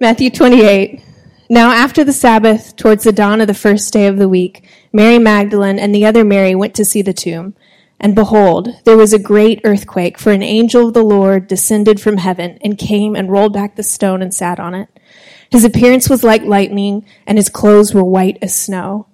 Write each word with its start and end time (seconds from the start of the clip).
Matthew 0.00 0.30
28. 0.30 1.02
Now, 1.50 1.72
after 1.72 2.04
the 2.04 2.12
Sabbath, 2.12 2.76
towards 2.76 3.02
the 3.02 3.10
dawn 3.10 3.40
of 3.40 3.48
the 3.48 3.54
first 3.54 3.92
day 3.92 4.06
of 4.06 4.16
the 4.16 4.28
week, 4.28 4.64
Mary 4.92 5.18
Magdalene 5.18 5.80
and 5.80 5.92
the 5.92 6.06
other 6.06 6.24
Mary 6.24 6.54
went 6.54 6.76
to 6.76 6.84
see 6.84 7.02
the 7.02 7.12
tomb. 7.12 7.56
And 7.98 8.14
behold, 8.14 8.68
there 8.84 8.96
was 8.96 9.12
a 9.12 9.18
great 9.18 9.60
earthquake, 9.64 10.16
for 10.16 10.30
an 10.30 10.44
angel 10.44 10.86
of 10.86 10.94
the 10.94 11.02
Lord 11.02 11.48
descended 11.48 12.00
from 12.00 12.18
heaven 12.18 12.58
and 12.62 12.78
came 12.78 13.16
and 13.16 13.28
rolled 13.28 13.52
back 13.54 13.74
the 13.74 13.82
stone 13.82 14.22
and 14.22 14.32
sat 14.32 14.60
on 14.60 14.72
it. 14.72 14.88
His 15.50 15.64
appearance 15.64 16.08
was 16.08 16.22
like 16.22 16.42
lightning, 16.42 17.04
and 17.26 17.36
his 17.36 17.48
clothes 17.48 17.92
were 17.92 18.04
white 18.04 18.38
as 18.40 18.54
snow. 18.54 19.08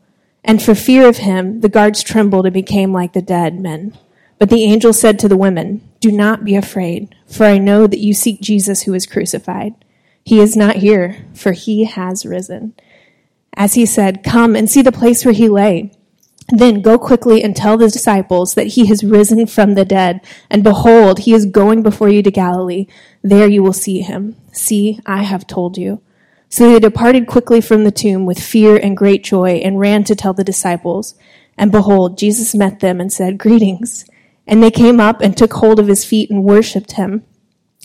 And 0.45 0.63
for 0.63 0.75
fear 0.75 1.09
of 1.09 1.17
him, 1.17 1.63
the 1.63 1.71
guards 1.71 2.03
trembled 2.03 2.45
and 2.45 2.53
became 2.53 2.93
like 2.93 3.15
the 3.15 3.23
dead 3.23 3.59
men. 3.59 3.97
But 4.39 4.51
the 4.51 4.65
angel 4.65 4.93
said 4.93 5.19
to 5.21 5.29
the 5.29 5.37
women, 5.37 5.81
Do 6.01 6.13
not 6.13 6.45
be 6.45 6.57
afraid, 6.57 7.15
for 7.27 7.45
I 7.47 7.57
know 7.57 7.87
that 7.87 8.01
you 8.01 8.13
seek 8.13 8.43
Jesus 8.43 8.83
who 8.83 8.93
was 8.93 9.07
crucified. 9.07 9.75
He 10.25 10.41
is 10.41 10.57
not 10.57 10.77
here, 10.77 11.27
for 11.35 11.53
he 11.53 11.85
has 11.85 12.25
risen. 12.25 12.75
As 13.55 13.75
he 13.75 13.87
said, 13.87 14.25
Come 14.25 14.57
and 14.57 14.69
see 14.69 14.83
the 14.83 14.93
place 14.93 15.25
where 15.25 15.35
he 15.35 15.49
lay. 15.49 15.93
Then 16.49 16.83
go 16.83 16.99
quickly 16.99 17.43
and 17.43 17.57
tell 17.57 17.77
the 17.77 17.89
disciples 17.89 18.55
that 18.55 18.69
he 18.69 18.87
has 18.87 19.05
risen 19.05 19.47
from 19.47 19.75
the 19.75 19.85
dead. 19.85 20.21
And 20.51 20.63
behold, 20.63 21.21
he 21.21 21.33
is 21.33 21.47
going 21.47 21.83
before 21.83 22.09
you 22.09 22.23
to 22.23 22.31
Galilee. 22.31 22.87
There 23.23 23.49
you 23.49 23.63
will 23.63 23.73
see 23.73 24.01
him. 24.01 24.37
See, 24.53 25.01
I 25.07 25.23
have 25.23 25.47
told 25.47 25.79
you. 25.79 26.03
So 26.51 26.71
they 26.71 26.79
departed 26.79 27.27
quickly 27.27 27.61
from 27.61 27.85
the 27.85 27.91
tomb 27.91 28.27
with 28.27 28.39
fear 28.39 28.77
and 28.77 28.97
great 28.97 29.25
joy 29.25 29.61
and 29.65 29.81
ran 29.81 30.05
to 30.05 30.15
tell 30.15 30.35
the 30.35 30.45
disciples. 30.45 31.15
And 31.57 31.73
behold, 31.73 32.19
Jesus 32.19 32.55
met 32.55 32.81
them 32.81 33.01
and 33.01 33.13
said, 33.13 33.39
Greetings. 33.39 34.05
And 34.47 34.63
they 34.63 34.71
came 34.71 35.01
up 35.01 35.21
and 35.21 35.37
took 35.37 35.55
hold 35.55 35.81
of 35.81 35.87
his 35.87 36.05
feet 36.05 36.31
and 36.31 36.45
worshipped 36.45 36.93
him. 36.93 37.25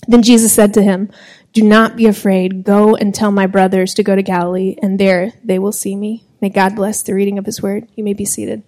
Then 0.07 0.21
Jesus 0.21 0.53
said 0.53 0.73
to 0.73 0.81
him, 0.81 1.09
Do 1.53 1.63
not 1.63 1.95
be 1.95 2.05
afraid. 2.05 2.63
Go 2.63 2.95
and 2.95 3.13
tell 3.13 3.31
my 3.31 3.47
brothers 3.47 3.95
to 3.95 4.03
go 4.03 4.15
to 4.15 4.21
Galilee, 4.21 4.75
and 4.81 4.99
there 4.99 5.33
they 5.43 5.57
will 5.57 5.71
see 5.71 5.95
me. 5.95 6.23
May 6.41 6.49
God 6.49 6.75
bless 6.75 7.01
the 7.01 7.13
reading 7.13 7.37
of 7.39 7.45
his 7.45 7.61
word. 7.61 7.87
You 7.95 8.03
may 8.03 8.13
be 8.13 8.25
seated. 8.25 8.63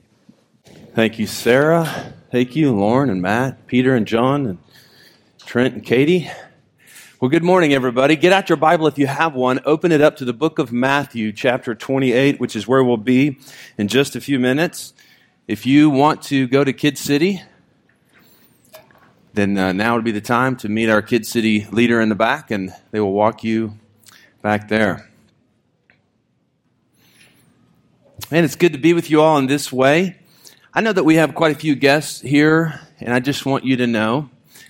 Thank 0.94 1.20
you, 1.20 1.28
Sarah. 1.28 2.14
Thank 2.32 2.56
you, 2.56 2.76
Lauren 2.76 3.10
and 3.10 3.22
Matt, 3.22 3.68
Peter 3.68 3.96
and 3.96 4.08
John, 4.08 4.46
and 4.46 4.58
Trent 5.46 5.76
and 5.76 5.86
Katie. 5.86 6.30
Well, 7.20 7.30
good 7.30 7.44
morning, 7.44 7.72
everybody. 7.72 8.16
Get 8.16 8.34
out 8.34 8.50
your 8.50 8.58
Bible 8.58 8.88
if 8.88 8.98
you 8.98 9.06
have 9.06 9.36
one. 9.36 9.60
Open 9.64 9.92
it 9.92 10.02
up 10.02 10.16
to 10.18 10.26
the 10.26 10.34
book 10.34 10.58
of 10.58 10.72
Matthew, 10.72 11.32
chapter 11.32 11.76
28, 11.76 12.40
which 12.40 12.56
is 12.56 12.68
where 12.68 12.84
we'll 12.84 12.98
be 12.98 13.38
in 13.78 13.88
just 13.88 14.16
a 14.16 14.22
few 14.22 14.40
minutes. 14.40 14.94
If 15.48 15.68
you 15.68 15.92
want 15.92 16.23
to 16.23 16.48
go 16.48 16.64
to 16.64 16.73
Kid 16.73 16.98
City, 16.98 17.44
then 19.34 19.58
uh, 19.58 19.72
now 19.72 19.96
would 19.96 20.04
be 20.04 20.12
the 20.12 20.22
time 20.22 20.56
to 20.58 20.70
meet 20.70 20.90
our 20.90 21.02
Kid 21.02 21.26
City 21.26 21.68
leader 21.72 22.02
in 22.02 22.10
the 22.10 22.16
back, 22.16 22.52
and 22.52 22.74
they 22.92 23.00
will 23.00 23.14
walk 23.14 23.44
you 23.44 23.78
back 24.42 24.68
there. 24.68 25.10
Man, 28.30 28.44
it's 28.44 28.56
good 28.56 28.73
to 28.73 28.80
be 28.80 28.94
with 28.94 29.10
you 29.10 29.22
all 29.22 29.38
in 29.38 29.48
this 29.48 29.72
way. 29.72 30.18
I 30.73 30.82
know 30.82 30.94
that 30.94 31.04
we 31.04 31.16
have 31.16 31.36
quite 31.36 31.56
a 31.56 31.60
few 31.60 31.76
guests 31.76 32.22
here, 32.22 32.80
and 33.00 33.14
I 33.14 33.20
just 33.20 33.46
want 33.46 33.66
you 33.66 33.78
to 33.78 33.88
know 33.88 34.30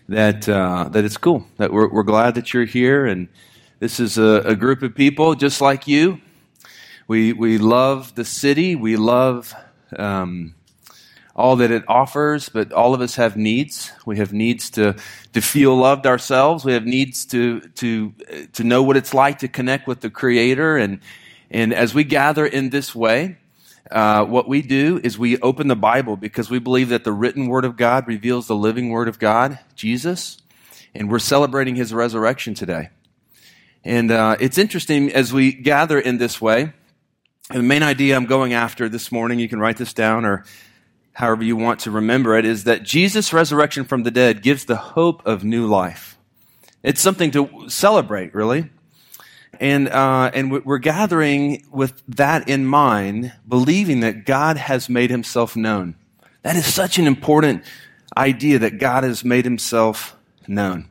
that 0.09 0.47
uh, 0.49 0.89
that 0.91 1.05
it's 1.05 1.17
cool 1.17 1.45
that 1.57 1.71
we're, 1.71 1.87
we're 1.89 2.03
glad 2.03 2.35
that 2.35 2.53
you're 2.53 2.65
here, 2.65 3.05
and 3.05 3.29
this 3.79 3.99
is 3.99 4.17
a, 4.17 4.41
a 4.45 4.55
group 4.55 4.81
of 4.81 4.95
people 4.95 5.35
just 5.35 5.61
like 5.61 5.87
you. 5.87 6.19
We 7.07 7.33
we 7.33 7.57
love 7.57 8.15
the 8.15 8.25
city. 8.25 8.75
We 8.75 8.95
love. 8.95 9.53
Um, 9.97 10.55
all 11.41 11.55
that 11.57 11.71
it 11.71 11.83
offers, 11.87 12.49
but 12.49 12.71
all 12.71 12.93
of 12.93 13.01
us 13.01 13.15
have 13.15 13.35
needs. 13.35 13.91
We 14.05 14.17
have 14.17 14.31
needs 14.31 14.69
to, 14.71 14.95
to 15.33 15.41
feel 15.41 15.75
loved 15.75 16.05
ourselves. 16.05 16.63
We 16.63 16.73
have 16.73 16.85
needs 16.85 17.25
to, 17.25 17.61
to, 17.61 18.13
to 18.53 18.63
know 18.63 18.83
what 18.83 18.95
it's 18.95 19.13
like 19.13 19.39
to 19.39 19.47
connect 19.47 19.87
with 19.87 20.01
the 20.01 20.11
Creator. 20.11 20.77
And, 20.77 20.99
and 21.49 21.73
as 21.73 21.93
we 21.93 22.03
gather 22.03 22.45
in 22.45 22.69
this 22.69 22.93
way, 22.93 23.37
uh, 23.89 24.23
what 24.23 24.47
we 24.47 24.61
do 24.61 25.01
is 25.03 25.17
we 25.17 25.39
open 25.39 25.67
the 25.67 25.75
Bible 25.75 26.15
because 26.15 26.49
we 26.49 26.59
believe 26.59 26.89
that 26.89 27.03
the 27.03 27.11
written 27.11 27.47
Word 27.47 27.65
of 27.65 27.75
God 27.75 28.07
reveals 28.07 28.47
the 28.47 28.55
living 28.55 28.89
Word 28.89 29.07
of 29.07 29.17
God, 29.17 29.59
Jesus, 29.75 30.37
and 30.93 31.09
we're 31.09 31.19
celebrating 31.19 31.75
His 31.75 31.93
resurrection 31.93 32.53
today. 32.53 32.89
And 33.83 34.11
uh, 34.11 34.37
it's 34.39 34.59
interesting 34.59 35.11
as 35.11 35.33
we 35.33 35.51
gather 35.51 35.99
in 35.99 36.19
this 36.19 36.39
way. 36.39 36.71
The 37.49 37.63
main 37.63 37.83
idea 37.83 38.15
I'm 38.15 38.27
going 38.27 38.53
after 38.53 38.87
this 38.87 39.11
morning, 39.11 39.39
you 39.39 39.49
can 39.49 39.59
write 39.59 39.77
this 39.77 39.93
down 39.93 40.23
or 40.23 40.45
however 41.13 41.43
you 41.43 41.55
want 41.55 41.81
to 41.81 41.91
remember 41.91 42.37
it, 42.37 42.45
is 42.45 42.63
that 42.65 42.83
Jesus' 42.83 43.33
resurrection 43.33 43.85
from 43.85 44.03
the 44.03 44.11
dead 44.11 44.41
gives 44.41 44.65
the 44.65 44.75
hope 44.75 45.25
of 45.25 45.43
new 45.43 45.67
life. 45.67 46.17
It's 46.83 47.01
something 47.01 47.31
to 47.31 47.65
celebrate, 47.67 48.33
really. 48.33 48.69
And, 49.59 49.89
uh, 49.89 50.31
and 50.33 50.65
we're 50.65 50.79
gathering 50.79 51.65
with 51.71 52.01
that 52.07 52.49
in 52.49 52.65
mind, 52.65 53.33
believing 53.47 53.99
that 53.99 54.25
God 54.25 54.57
has 54.57 54.89
made 54.89 55.11
himself 55.11 55.55
known. 55.55 55.95
That 56.41 56.55
is 56.55 56.65
such 56.65 56.97
an 56.97 57.05
important 57.05 57.63
idea 58.17 58.59
that 58.59 58.79
God 58.79 59.03
has 59.03 59.23
made 59.23 59.45
himself 59.45 60.15
known. 60.47 60.87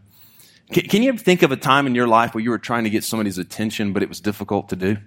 Can, 0.72 0.84
can 0.84 1.02
you 1.02 1.16
think 1.16 1.42
of 1.42 1.50
a 1.50 1.56
time 1.56 1.86
in 1.86 1.96
your 1.96 2.06
life 2.06 2.34
where 2.34 2.44
you 2.44 2.50
were 2.50 2.58
trying 2.58 2.84
to 2.84 2.90
get 2.90 3.02
somebody's 3.02 3.38
attention, 3.38 3.92
but 3.92 4.02
it 4.02 4.08
was 4.08 4.20
difficult 4.20 4.68
to 4.68 4.76
do? 4.76 4.98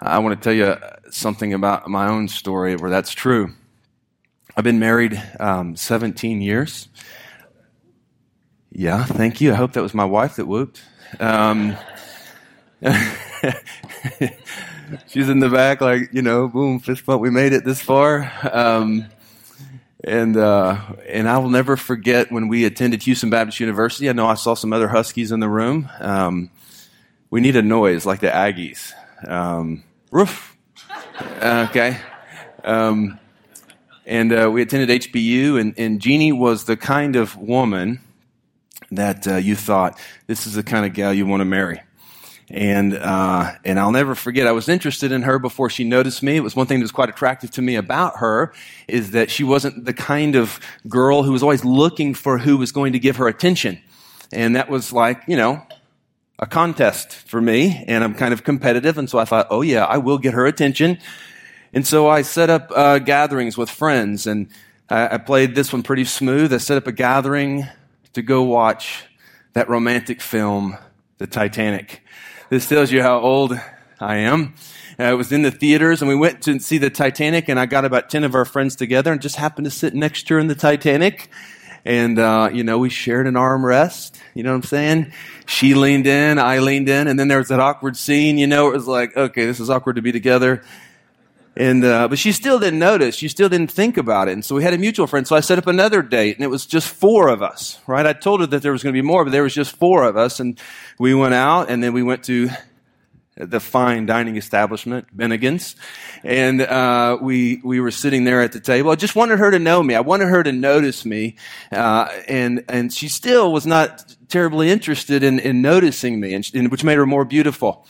I 0.00 0.18
want 0.18 0.40
to 0.40 0.44
tell 0.44 0.52
you 0.52 0.76
something 1.10 1.52
about 1.52 1.88
my 1.88 2.08
own 2.08 2.28
story 2.28 2.76
where 2.76 2.90
that's 2.90 3.12
true. 3.12 3.54
I've 4.56 4.64
been 4.64 4.78
married 4.78 5.20
um, 5.40 5.76
17 5.76 6.40
years. 6.42 6.88
Yeah, 8.70 9.04
thank 9.04 9.40
you. 9.40 9.52
I 9.52 9.54
hope 9.54 9.72
that 9.72 9.82
was 9.82 9.94
my 9.94 10.04
wife 10.04 10.36
that 10.36 10.46
whooped. 10.46 10.82
Um, 11.20 11.76
she's 15.08 15.28
in 15.28 15.40
the 15.40 15.48
back, 15.50 15.80
like, 15.80 16.10
you 16.12 16.22
know, 16.22 16.48
boom, 16.48 16.80
fist 16.80 17.04
bump, 17.06 17.22
we 17.22 17.30
made 17.30 17.52
it 17.52 17.64
this 17.64 17.80
far. 17.80 18.30
Um, 18.50 19.06
and, 20.04 20.36
uh, 20.36 20.78
and 21.08 21.28
I 21.28 21.38
will 21.38 21.50
never 21.50 21.76
forget 21.76 22.32
when 22.32 22.48
we 22.48 22.64
attended 22.64 23.02
Houston 23.04 23.30
Baptist 23.30 23.60
University. 23.60 24.08
I 24.08 24.12
know 24.12 24.26
I 24.26 24.34
saw 24.34 24.54
some 24.54 24.72
other 24.72 24.88
Huskies 24.88 25.32
in 25.32 25.40
the 25.40 25.48
room. 25.48 25.88
Um, 26.00 26.50
we 27.30 27.40
need 27.40 27.56
a 27.56 27.62
noise 27.62 28.04
like 28.04 28.20
the 28.20 28.28
Aggies. 28.28 28.92
Um, 29.26 29.84
roof. 30.10 30.50
Okay. 31.42 31.98
Um, 32.64 33.18
and 34.12 34.30
uh, 34.30 34.50
we 34.52 34.60
attended 34.60 34.90
HBU, 34.90 35.58
and, 35.58 35.72
and 35.78 35.98
Jeannie 35.98 36.32
was 36.32 36.64
the 36.64 36.76
kind 36.76 37.16
of 37.16 37.34
woman 37.38 37.98
that 38.90 39.26
uh, 39.26 39.36
you 39.36 39.56
thought 39.56 39.98
this 40.26 40.46
is 40.46 40.52
the 40.52 40.62
kind 40.62 40.84
of 40.84 40.92
gal 40.92 41.14
you 41.14 41.24
want 41.24 41.40
to 41.40 41.46
marry. 41.46 41.80
And 42.50 42.92
uh, 42.92 43.54
and 43.64 43.80
I'll 43.80 43.90
never 43.90 44.14
forget. 44.14 44.46
I 44.46 44.52
was 44.52 44.68
interested 44.68 45.12
in 45.12 45.22
her 45.22 45.38
before 45.38 45.70
she 45.70 45.84
noticed 45.84 46.22
me. 46.22 46.36
It 46.36 46.40
was 46.40 46.54
one 46.54 46.66
thing 46.66 46.80
that 46.80 46.84
was 46.84 46.92
quite 46.92 47.08
attractive 47.08 47.50
to 47.52 47.62
me 47.62 47.76
about 47.76 48.18
her 48.18 48.52
is 48.86 49.12
that 49.12 49.30
she 49.30 49.44
wasn't 49.44 49.86
the 49.86 49.94
kind 49.94 50.36
of 50.36 50.60
girl 50.86 51.22
who 51.22 51.32
was 51.32 51.42
always 51.42 51.64
looking 51.64 52.12
for 52.12 52.36
who 52.36 52.58
was 52.58 52.70
going 52.70 52.92
to 52.92 52.98
give 52.98 53.16
her 53.16 53.28
attention. 53.28 53.80
And 54.30 54.56
that 54.56 54.68
was 54.68 54.92
like 54.92 55.22
you 55.26 55.38
know 55.38 55.62
a 56.38 56.46
contest 56.46 57.14
for 57.14 57.40
me, 57.40 57.82
and 57.88 58.04
I'm 58.04 58.12
kind 58.12 58.34
of 58.34 58.44
competitive. 58.44 58.98
And 58.98 59.08
so 59.08 59.18
I 59.18 59.24
thought, 59.24 59.46
oh 59.48 59.62
yeah, 59.62 59.86
I 59.86 59.96
will 59.96 60.18
get 60.18 60.34
her 60.34 60.44
attention. 60.44 60.98
And 61.74 61.86
so 61.86 62.06
I 62.06 62.20
set 62.20 62.50
up 62.50 62.70
uh, 62.74 62.98
gatherings 62.98 63.56
with 63.56 63.70
friends, 63.70 64.26
and 64.26 64.48
I, 64.90 65.14
I 65.14 65.18
played 65.18 65.54
this 65.54 65.72
one 65.72 65.82
pretty 65.82 66.04
smooth. 66.04 66.52
I 66.52 66.58
set 66.58 66.76
up 66.76 66.86
a 66.86 66.92
gathering 66.92 67.66
to 68.12 68.20
go 68.20 68.42
watch 68.42 69.04
that 69.54 69.70
romantic 69.70 70.20
film, 70.20 70.76
The 71.16 71.26
Titanic. 71.26 72.02
This 72.50 72.68
tells 72.68 72.92
you 72.92 73.00
how 73.00 73.20
old 73.20 73.58
I 73.98 74.16
am. 74.16 74.54
Uh, 74.98 75.04
I 75.04 75.14
was 75.14 75.32
in 75.32 75.40
the 75.40 75.50
theaters 75.50 76.02
and 76.02 76.08
we 76.10 76.14
went 76.14 76.42
to 76.42 76.58
see 76.58 76.76
the 76.76 76.90
Titanic 76.90 77.48
and 77.48 77.58
I 77.58 77.64
got 77.64 77.86
about 77.86 78.10
10 78.10 78.24
of 78.24 78.34
our 78.34 78.44
friends 78.44 78.76
together 78.76 79.10
and 79.10 79.22
just 79.22 79.36
happened 79.36 79.64
to 79.64 79.70
sit 79.70 79.94
next 79.94 80.26
to 80.28 80.34
her 80.34 80.40
in 80.40 80.48
the 80.48 80.54
Titanic. 80.54 81.30
And, 81.86 82.18
uh, 82.18 82.50
you 82.52 82.62
know, 82.62 82.78
we 82.78 82.90
shared 82.90 83.26
an 83.26 83.34
armrest. 83.34 84.20
You 84.34 84.42
know 84.42 84.50
what 84.50 84.56
I'm 84.56 84.62
saying? 84.64 85.12
She 85.46 85.74
leaned 85.74 86.06
in, 86.06 86.38
I 86.38 86.58
leaned 86.58 86.90
in, 86.90 87.08
and 87.08 87.18
then 87.18 87.28
there 87.28 87.38
was 87.38 87.48
that 87.48 87.60
awkward 87.60 87.96
scene, 87.96 88.36
you 88.36 88.46
know, 88.46 88.68
it 88.68 88.74
was 88.74 88.86
like, 88.86 89.16
okay, 89.16 89.46
this 89.46 89.58
is 89.58 89.70
awkward 89.70 89.96
to 89.96 90.02
be 90.02 90.12
together. 90.12 90.62
And, 91.56 91.84
uh, 91.84 92.08
but 92.08 92.18
she 92.18 92.32
still 92.32 92.58
didn't 92.58 92.78
notice. 92.78 93.14
She 93.14 93.28
still 93.28 93.48
didn't 93.48 93.70
think 93.70 93.98
about 93.98 94.28
it. 94.28 94.32
And 94.32 94.44
so 94.44 94.54
we 94.54 94.62
had 94.62 94.72
a 94.72 94.78
mutual 94.78 95.06
friend. 95.06 95.26
So 95.26 95.36
I 95.36 95.40
set 95.40 95.58
up 95.58 95.66
another 95.66 96.00
date 96.00 96.36
and 96.36 96.44
it 96.44 96.48
was 96.48 96.64
just 96.64 96.88
four 96.88 97.28
of 97.28 97.42
us, 97.42 97.78
right? 97.86 98.06
I 98.06 98.14
told 98.14 98.40
her 98.40 98.46
that 98.46 98.62
there 98.62 98.72
was 98.72 98.82
going 98.82 98.94
to 98.94 98.96
be 98.96 99.06
more, 99.06 99.24
but 99.24 99.32
there 99.32 99.42
was 99.42 99.54
just 99.54 99.76
four 99.76 100.04
of 100.04 100.16
us. 100.16 100.40
And 100.40 100.58
we 100.98 101.14
went 101.14 101.34
out 101.34 101.68
and 101.68 101.82
then 101.82 101.92
we 101.92 102.02
went 102.02 102.24
to 102.24 102.48
the 103.36 103.60
fine 103.60 104.06
dining 104.06 104.36
establishment, 104.36 105.14
Bennigan's. 105.14 105.76
And, 106.22 106.62
uh, 106.62 107.18
we, 107.20 107.60
we 107.64 107.80
were 107.80 107.90
sitting 107.90 108.24
there 108.24 108.40
at 108.40 108.52
the 108.52 108.60
table. 108.60 108.90
I 108.90 108.94
just 108.94 109.16
wanted 109.16 109.38
her 109.38 109.50
to 109.50 109.58
know 109.58 109.82
me. 109.82 109.94
I 109.94 110.00
wanted 110.00 110.28
her 110.28 110.42
to 110.42 110.52
notice 110.52 111.04
me. 111.04 111.36
Uh, 111.70 112.08
and, 112.28 112.64
and 112.68 112.92
she 112.92 113.08
still 113.08 113.52
was 113.52 113.66
not 113.66 114.16
terribly 114.28 114.70
interested 114.70 115.22
in, 115.22 115.38
in 115.38 115.60
noticing 115.60 116.20
me, 116.20 116.32
and, 116.32 116.50
and 116.54 116.70
which 116.70 116.84
made 116.84 116.96
her 116.96 117.06
more 117.06 117.24
beautiful. 117.24 117.86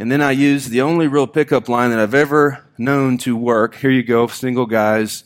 And 0.00 0.12
then 0.12 0.22
I 0.22 0.30
used 0.30 0.70
the 0.70 0.82
only 0.82 1.08
real 1.08 1.26
pickup 1.26 1.68
line 1.68 1.90
that 1.90 1.98
I've 1.98 2.14
ever 2.14 2.64
known 2.78 3.18
to 3.18 3.36
work. 3.36 3.74
Here 3.74 3.90
you 3.90 4.04
go, 4.04 4.28
single 4.28 4.66
guys. 4.66 5.24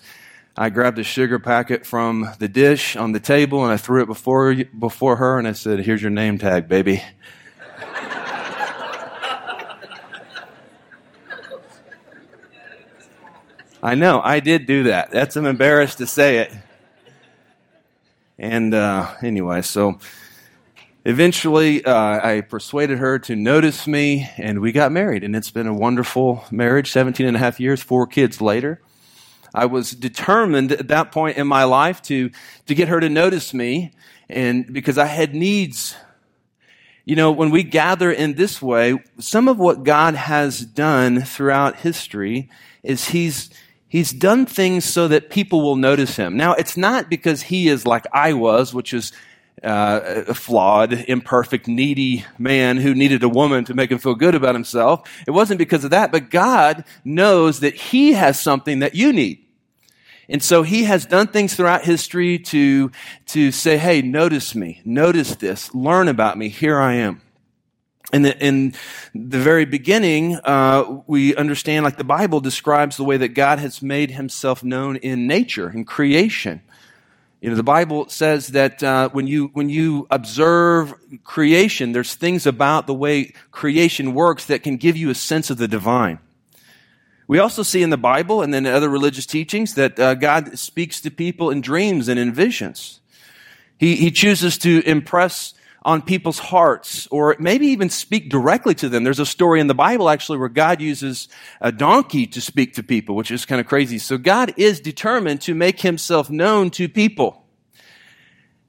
I 0.57 0.71
grabbed 0.71 0.99
a 0.99 1.05
sugar 1.05 1.39
packet 1.39 1.85
from 1.85 2.31
the 2.39 2.49
dish 2.49 2.97
on 2.97 3.13
the 3.13 3.21
table 3.21 3.65
and 3.65 3.73
I 3.73 3.77
threw 3.77 4.01
it 4.03 4.07
before, 4.07 4.55
before 4.55 5.17
her 5.17 5.39
and 5.39 5.47
I 5.47 5.53
said, 5.53 5.81
Here's 5.81 6.01
your 6.01 6.11
name 6.11 6.39
tag, 6.39 6.69
baby. 6.69 7.03
I 13.83 13.95
know, 13.95 14.23
I 14.25 14.41
did 14.41 14.65
do 14.65 14.85
that. 14.85 15.11
That's, 15.11 15.37
I'm 15.37 15.45
embarrassed 15.45 15.99
to 15.99 16.07
say 16.07 16.39
it. 16.39 16.51
And 18.39 18.73
uh, 18.73 19.13
anyway, 19.23 19.61
so 19.61 19.99
eventually 21.05 21.85
uh, 21.85 21.95
I 21.95 22.41
persuaded 22.43 22.99
her 22.99 23.19
to 23.21 23.37
notice 23.37 23.87
me, 23.87 24.29
and 24.37 24.61
we 24.61 24.73
got 24.73 24.93
married. 24.93 25.25
And 25.25 25.35
it's 25.35 25.51
been 25.51 25.67
a 25.67 25.75
wonderful 25.75 26.45
marriage, 26.51 26.91
17 26.91 27.27
and 27.27 27.37
a 27.37 27.41
half 27.41 27.61
years, 27.61 27.83
four 27.83 28.07
kids 28.07 28.41
later. 28.41 28.81
I 29.55 29.67
was 29.67 29.91
determined 29.91 30.73
at 30.73 30.89
that 30.89 31.13
point 31.13 31.37
in 31.37 31.47
my 31.47 31.65
life 31.65 32.01
to, 32.03 32.31
to 32.67 32.75
get 32.75 32.89
her 32.89 33.01
to 33.01 33.09
notice 33.09 33.53
me, 33.53 33.93
and 34.29 34.73
because 34.73 34.99
I 34.99 35.07
had 35.07 35.35
needs. 35.35 35.95
You 37.05 37.17
know, 37.17 37.33
when 37.33 37.51
we 37.51 37.65
gather 37.65 38.13
in 38.13 38.35
this 38.35 38.63
way, 38.63 39.03
some 39.19 39.49
of 39.49 39.59
what 39.59 39.83
God 39.83 40.15
has 40.15 40.61
done 40.61 41.23
throughout 41.23 41.81
history 41.81 42.49
is 42.83 43.09
He's 43.09 43.51
He's 43.93 44.11
done 44.11 44.47
things 44.47 44.87
so 44.87 45.07
that 45.09 45.29
people 45.29 45.61
will 45.61 45.77
notice 45.77 46.17
him. 46.17 46.35
Now, 46.35 46.55
it's 46.55 46.79
not 46.79 47.11
because 47.11 47.43
he 47.43 47.69
is 47.69 47.85
like 47.85 48.07
I 48.11 48.33
was, 48.33 48.73
which 48.73 48.95
is 48.95 49.13
uh, 49.63 50.25
a 50.29 50.35
flawed, 50.35 50.93
imperfect, 50.93 51.69
needy 51.69 52.25
man 52.39 52.77
who 52.77 52.95
needed 52.95 53.23
a 53.23 53.29
woman 53.29 53.65
to 53.65 53.75
make 53.75 53.91
him 53.91 53.99
feel 53.99 54.15
good 54.15 54.35
about 54.35 54.55
himself. 54.55 55.09
It 55.27 55.31
wasn't 55.31 55.59
because 55.59 55.85
of 55.85 55.91
that, 55.91 56.13
but 56.13 56.31
God 56.31 56.85
knows 57.05 57.61
that 57.61 57.75
he 57.75 58.13
has 58.13 58.41
something 58.41 58.81
that 58.81 58.95
you 58.95 59.13
need. 59.13 59.45
And 60.29 60.43
so 60.43 60.63
he 60.63 60.85
has 60.85 61.05
done 61.05 61.27
things 61.27 61.55
throughout 61.55 61.85
history 61.85 62.39
to, 62.39 62.91
to 63.27 63.53
say, 63.53 63.77
hey, 63.77 64.03
notice 64.03 64.55
me, 64.55 64.81
notice 64.85 65.35
this, 65.37 65.75
learn 65.75 66.09
about 66.09 66.39
me, 66.39 66.49
here 66.49 66.79
I 66.79 66.95
am 66.95 67.21
in 68.13 68.23
the, 68.23 68.39
in 68.45 68.75
the 69.15 69.39
very 69.39 69.65
beginning, 69.65 70.37
uh, 70.45 71.01
we 71.07 71.35
understand 71.35 71.85
like 71.85 71.97
the 71.97 72.05
Bible 72.05 72.41
describes 72.41 72.97
the 72.97 73.05
way 73.05 73.17
that 73.17 73.29
God 73.29 73.59
has 73.59 73.81
made 73.81 74.11
himself 74.11 74.63
known 74.63 74.97
in 74.97 75.27
nature, 75.27 75.71
in 75.71 75.85
creation. 75.85 76.61
You 77.43 77.51
know, 77.51 77.57
the 77.57 77.65
Bible 77.65 78.09
says 78.09 78.49
that 78.49 78.85
uh, 78.85 79.09
when 79.09 79.27
you 79.27 79.51
when 79.53 79.69
you 79.69 80.07
observe 80.13 80.95
creation, 81.25 81.91
there's 81.91 82.15
things 82.15 82.47
about 82.47 82.87
the 82.87 82.95
way 82.95 83.33
creation 83.51 84.15
works 84.15 84.45
that 84.45 84.63
can 84.63 84.77
give 84.77 84.97
you 84.97 85.11
a 85.11 85.15
sense 85.17 85.51
of 85.51 85.59
the 85.59 85.67
divine. 85.67 86.21
We 87.27 87.41
also 87.41 87.65
see 87.65 87.83
in 87.83 87.91
the 87.91 87.97
Bible 87.97 88.43
and 88.43 88.55
then 88.55 88.65
other 88.65 88.89
religious 88.89 89.27
teachings 89.27 89.75
that 89.75 89.99
uh, 89.99 90.15
God 90.15 90.57
speaks 90.57 91.01
to 91.01 91.11
people 91.11 91.51
in 91.51 91.61
dreams 91.63 92.07
and 92.07 92.17
in 92.17 92.33
visions. 92.33 93.01
He, 93.77 93.97
he 93.97 94.13
chooses 94.13 94.57
to 94.59 94.81
impress 94.87 95.55
on 95.85 96.03
people's 96.03 96.39
hearts 96.39 97.09
or 97.11 97.37
maybe 97.39 97.67
even 97.69 97.91
speak 97.91 98.29
directly 98.29 98.75
to 98.77 98.89
them. 98.89 99.05
There's 99.05 99.19
a 99.19 99.27
story 99.27 99.61
in 99.61 99.67
the 99.67 99.75
Bible 99.75 100.09
actually 100.09 100.39
where 100.39 100.49
God 100.49 100.81
uses 100.81 101.29
a 101.61 101.73
donkey 101.73 102.27
to 102.29 102.41
speak 102.41 102.75
to 102.75 102.83
people, 102.83 103.17
which 103.17 103.31
is 103.31 103.45
kind 103.45 103.61
of 103.61 103.67
crazy. 103.67 103.99
So 103.99 104.17
God 104.17 104.55
is 104.57 104.81
determined 104.81 105.41
to 105.43 105.55
make 105.55 105.81
himself 105.81 106.31
known 106.31 106.71
to 106.71 106.89
people. 106.89 107.45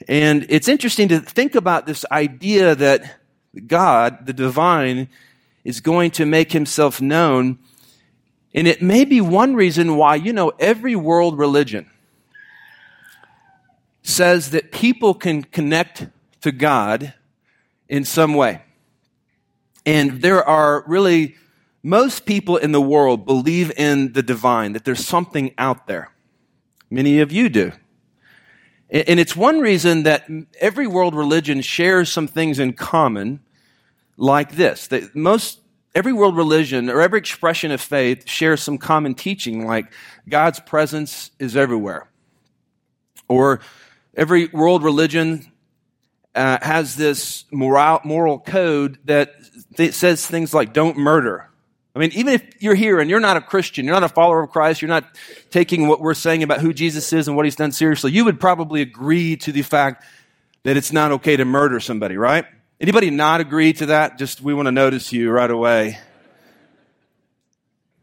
And 0.07 0.45
it's 0.49 0.67
interesting 0.67 1.07
to 1.09 1.19
think 1.19 1.55
about 1.55 1.85
this 1.85 2.05
idea 2.11 2.75
that 2.75 3.19
God, 3.67 4.25
the 4.25 4.33
divine, 4.33 5.07
is 5.63 5.79
going 5.79 6.11
to 6.11 6.25
make 6.25 6.51
himself 6.51 6.99
known. 6.99 7.59
And 8.53 8.67
it 8.67 8.81
may 8.81 9.05
be 9.05 9.21
one 9.21 9.55
reason 9.55 9.95
why, 9.95 10.15
you 10.15 10.33
know, 10.33 10.51
every 10.59 10.95
world 10.95 11.37
religion 11.37 11.89
says 14.01 14.51
that 14.51 14.71
people 14.71 15.13
can 15.13 15.43
connect 15.43 16.07
to 16.43 16.51
God 16.51 17.13
in 17.89 18.05
some 18.05 18.33
way. 18.33 18.61
And 19.85 20.21
there 20.21 20.43
are 20.43 20.83
really, 20.87 21.35
most 21.81 22.25
people 22.25 22.57
in 22.57 22.71
the 22.71 22.81
world 22.81 23.25
believe 23.25 23.71
in 23.77 24.13
the 24.13 24.23
divine, 24.23 24.73
that 24.73 24.85
there's 24.85 25.05
something 25.05 25.53
out 25.57 25.87
there. 25.87 26.11
Many 26.89 27.19
of 27.19 27.31
you 27.31 27.49
do. 27.49 27.71
And 28.89 29.19
it's 29.19 29.35
one 29.35 29.59
reason 29.59 30.03
that 30.03 30.29
every 30.59 30.85
world 30.85 31.15
religion 31.15 31.61
shares 31.61 32.11
some 32.11 32.27
things 32.27 32.59
in 32.59 32.73
common 32.73 33.39
like 34.17 34.51
this. 34.51 34.87
That 34.87 35.15
most, 35.15 35.59
every 35.95 36.13
world 36.13 36.37
religion 36.37 36.89
or 36.89 37.01
every 37.01 37.19
expression 37.19 37.71
of 37.71 37.81
faith 37.81 38.29
shares 38.29 38.61
some 38.61 38.77
common 38.77 39.15
teaching 39.15 39.65
like 39.65 39.91
God's 40.29 40.59
presence 40.59 41.31
is 41.39 41.57
everywhere. 41.57 42.07
Or 43.27 43.61
every 44.15 44.47
world 44.47 44.83
religion 44.83 45.51
uh, 46.35 46.57
has 46.61 46.95
this 46.95 47.45
moral, 47.51 47.99
moral 48.03 48.39
code 48.39 48.97
that 49.05 49.33
th- 49.75 49.93
says 49.93 50.25
things 50.25 50.53
like 50.53 50.73
don't 50.73 50.97
murder. 50.97 51.49
I 51.95 51.99
mean, 51.99 52.11
even 52.13 52.33
if 52.33 52.61
you're 52.61 52.73
here 52.73 52.99
and 52.99 53.09
you're 53.09 53.19
not 53.19 53.37
a 53.37 53.41
Christian, 53.41 53.85
you're 53.85 53.93
not 53.93 54.03
a 54.03 54.09
follower 54.09 54.41
of 54.41 54.49
Christ, 54.49 54.81
you're 54.81 54.89
not 54.89 55.05
taking 55.51 55.87
what 55.87 56.01
we're 56.01 56.15
saying 56.15 56.41
about 56.41 56.59
who 56.59 56.73
Jesus 56.73 57.13
is 57.13 57.27
and 57.27 57.37
what 57.37 57.45
he's 57.45 57.55
done 57.55 57.71
seriously, 57.71 58.11
you 58.11 58.25
would 58.25 58.39
probably 58.39 58.81
agree 58.81 59.37
to 59.37 59.51
the 59.51 59.61
fact 59.61 60.03
that 60.63 60.75
it's 60.75 60.91
not 60.91 61.11
okay 61.11 61.37
to 61.37 61.45
murder 61.45 61.79
somebody, 61.79 62.17
right? 62.17 62.45
Anybody 62.81 63.11
not 63.11 63.41
agree 63.41 63.73
to 63.73 63.87
that? 63.87 64.17
Just 64.17 64.41
we 64.41 64.53
want 64.53 64.65
to 64.65 64.71
notice 64.71 65.13
you 65.13 65.29
right 65.29 65.51
away. 65.51 65.99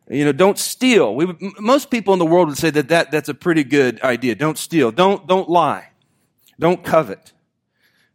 You 0.08 0.24
know, 0.24 0.32
don't 0.32 0.58
steal. 0.58 1.14
We, 1.14 1.36
most 1.58 1.90
people 1.90 2.12
in 2.12 2.18
the 2.18 2.26
world 2.26 2.48
would 2.48 2.58
say 2.58 2.70
that, 2.70 2.88
that 2.88 3.10
that's 3.10 3.28
a 3.28 3.34
pretty 3.34 3.64
good 3.64 4.00
idea. 4.02 4.34
Don't 4.34 4.58
steal. 4.58 4.90
Don't, 4.92 5.26
don't 5.26 5.48
lie. 5.48 5.88
Don't 6.58 6.84
covet. 6.84 7.32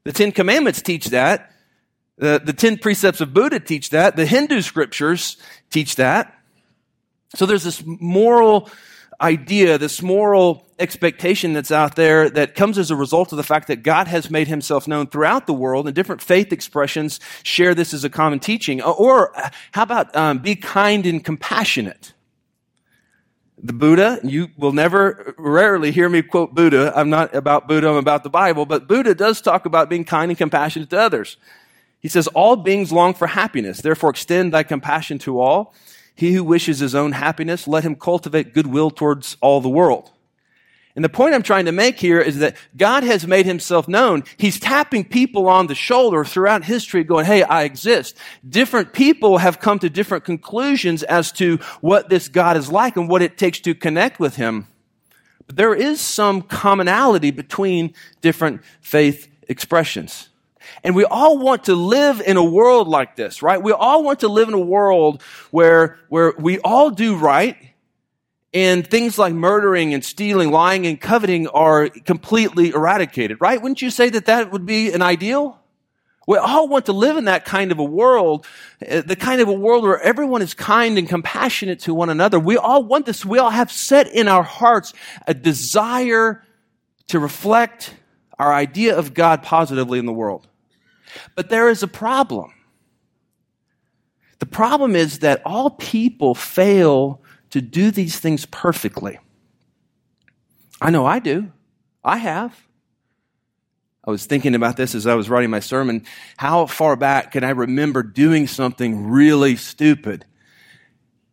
The 0.06 0.14
Ten 0.14 0.32
Commandments 0.32 0.82
teach 0.82 1.08
that. 1.08 1.52
The, 2.18 2.42
the 2.44 2.54
Ten 2.54 2.78
Precepts 2.78 3.20
of 3.20 3.34
Buddha 3.34 3.60
teach 3.60 3.90
that. 3.90 4.16
The 4.16 4.26
Hindu 4.26 4.62
scriptures 4.62 5.38
teach 5.70 5.98
that. 5.98 6.34
So 7.36 7.46
there's 7.46 7.64
this 7.64 7.84
moral 7.86 8.70
idea, 9.20 9.78
this 9.78 10.02
moral 10.02 10.66
expectation 10.78 11.54
that's 11.54 11.72
out 11.72 11.96
there 11.96 12.30
that 12.30 12.54
comes 12.56 12.78
as 12.78 12.92
a 12.92 12.96
result 12.96 13.32
of 13.32 13.38
the 13.38 13.44
fact 13.44 13.68
that 13.68 13.82
God 13.84 14.08
has 14.08 14.30
made 14.30 14.48
himself 14.48 14.88
known 14.88 15.08
throughout 15.08 15.48
the 15.48 15.54
world 15.54 15.88
and 15.88 15.96
different 15.96 16.22
faith 16.22 16.54
expressions 16.54 17.20
share 17.44 17.74
this 17.74 17.94
as 17.94 18.04
a 18.04 18.10
common 18.10 18.40
teaching. 18.40 18.82
Or 18.82 19.34
how 19.72 19.84
about 19.84 20.16
um, 20.16 20.40
be 20.40 20.56
kind 20.56 21.06
and 21.06 21.24
compassionate? 21.24 22.14
The 23.66 23.74
Buddha, 23.74 24.20
you 24.24 24.50
will 24.58 24.74
never, 24.74 25.34
rarely 25.38 25.92
hear 25.92 26.08
me 26.08 26.22
quote 26.22 26.54
Buddha. 26.54 26.94
I'm 26.96 27.10
not 27.10 27.34
about 27.34 27.68
Buddha, 27.68 27.90
I'm 27.90 27.96
about 27.96 28.24
the 28.24 28.30
Bible, 28.30 28.66
but 28.66 28.88
Buddha 28.88 29.16
does 29.16 29.42
talk 29.42 29.66
about 29.66 29.90
being 29.90 30.06
kind 30.06 30.30
and 30.30 30.38
compassionate 30.38 30.92
to 30.92 31.00
others. 31.00 31.38
He 32.00 32.08
says, 32.08 32.28
all 32.28 32.56
beings 32.56 32.92
long 32.92 33.16
for 33.16 33.26
happiness. 33.26 33.82
Therefore 33.82 34.12
extend 34.12 34.54
thy 34.54 34.62
compassion 34.62 35.18
to 35.20 35.40
all. 35.40 35.74
He 36.14 36.34
who 36.34 36.44
wishes 36.44 36.80
his 36.80 36.94
own 36.94 37.14
happiness, 37.14 37.68
let 37.68 37.84
him 37.84 37.96
cultivate 37.96 38.54
goodwill 38.54 38.92
towards 38.92 39.36
all 39.42 39.62
the 39.62 39.70
world. 39.70 40.12
And 40.96 41.04
the 41.04 41.10
point 41.10 41.36
I'm 41.36 41.44
trying 41.44 41.66
to 41.66 41.74
make 41.74 42.00
here 42.00 42.22
is 42.22 42.40
that 42.40 42.56
God 42.78 43.04
has 43.04 43.28
made 43.28 43.46
himself 43.46 43.88
known. 43.88 44.24
He's 44.38 44.60
tapping 44.60 45.04
people 45.04 45.50
on 45.50 45.68
the 45.68 45.76
shoulder 45.76 46.24
throughout 46.24 46.64
history 46.64 47.04
going, 47.04 47.26
Hey, 47.26 47.44
I 47.44 47.64
exist. 47.64 48.18
Different 48.48 48.94
people 48.94 49.40
have 49.40 49.60
come 49.60 49.78
to 49.80 49.90
different 49.90 50.24
conclusions 50.24 51.04
as 51.04 51.34
to 51.34 51.58
what 51.82 52.10
this 52.10 52.30
God 52.30 52.56
is 52.56 52.72
like 52.72 52.96
and 52.96 53.10
what 53.10 53.22
it 53.22 53.38
takes 53.38 53.60
to 53.62 53.76
connect 53.76 54.22
with 54.22 54.38
him. 54.38 54.68
But 55.48 55.58
there 55.58 55.76
is 55.76 56.00
some 56.00 56.42
commonality 56.42 57.32
between 57.32 57.94
different 58.22 58.62
faith 58.80 59.28
expressions. 59.50 60.30
And 60.84 60.96
we 60.96 61.04
all 61.04 61.38
want 61.38 61.66
to 61.66 61.76
live 61.76 62.22
in 62.22 62.38
a 62.38 62.44
world 62.44 62.88
like 62.88 63.16
this, 63.16 63.44
right? 63.44 63.62
We 63.62 63.74
all 63.74 64.04
want 64.04 64.22
to 64.22 64.28
live 64.28 64.48
in 64.48 64.54
a 64.54 64.60
world 64.60 65.22
where, 65.52 66.00
where 66.10 66.34
we 66.40 66.60
all 66.60 66.90
do 66.90 67.16
right 67.18 67.58
and 68.56 68.88
things 68.88 69.20
like 69.20 69.34
murdering 69.34 69.94
and 69.94 70.04
stealing, 70.04 70.50
lying 70.50 70.88
and 70.88 71.00
coveting 71.00 71.46
are 71.50 71.90
completely 71.90 72.70
eradicated, 72.70 73.42
right? 73.42 73.62
Wouldn't 73.62 73.82
you 73.82 73.90
say 73.90 74.10
that 74.10 74.28
that 74.28 74.50
would 74.54 74.66
be 74.66 74.94
an 74.94 75.02
ideal? 75.02 75.60
We 76.26 76.38
all 76.38 76.70
want 76.70 76.86
to 76.86 76.94
live 76.94 77.18
in 77.18 77.26
that 77.26 77.44
kind 77.44 77.74
of 77.74 77.80
a 77.80 77.84
world, 77.84 78.48
uh, 78.90 79.02
the 79.02 79.18
kind 79.18 79.42
of 79.42 79.50
a 79.50 79.54
world 79.54 79.84
where 79.84 80.00
everyone 80.00 80.42
is 80.42 80.54
kind 80.54 80.98
and 80.98 81.08
compassionate 81.08 81.82
to 81.82 81.94
one 81.94 82.10
another. 82.10 82.40
We 82.40 82.56
all 82.56 82.82
want 82.82 83.06
this. 83.06 83.26
We 83.26 83.40
all 83.40 83.50
have 83.50 83.70
set 83.70 84.08
in 84.08 84.30
our 84.30 84.42
hearts 84.42 84.94
a 85.28 85.34
desire 85.34 86.42
to 87.08 87.20
reflect 87.20 87.94
our 88.40 88.54
idea 88.54 88.98
of 88.98 89.14
God 89.14 89.44
positively 89.44 90.00
in 90.00 90.06
the 90.06 90.14
world. 90.14 90.48
But 91.36 91.50
there 91.50 91.68
is 91.68 91.84
a 91.84 91.88
problem. 91.88 92.54
The 94.40 94.46
problem 94.46 94.96
is 94.96 95.20
that 95.20 95.42
all 95.46 95.72
people 95.72 96.36
fail 96.36 97.22
to 97.56 97.62
do 97.62 97.90
these 97.90 98.20
things 98.20 98.46
perfectly. 98.46 99.18
I 100.82 100.90
know 100.90 101.06
I 101.06 101.20
do. 101.20 101.54
I 102.04 102.18
have. 102.18 102.54
I 104.04 104.12
was 104.12 104.26
thinking 104.26 104.56
about 104.56 104.76
this 104.76 104.94
as 104.94 105.08
I 105.08 105.16
was 105.16 105.30
writing 105.30 105.50
my 105.50 105.62
sermon. 105.62 106.04
How 106.36 106.66
far 106.66 106.98
back 106.98 107.32
can 107.32 107.46
I 107.46 107.52
remember 107.52 108.04
doing 108.04 108.48
something 108.48 109.08
really 109.08 109.56
stupid? 109.56 110.26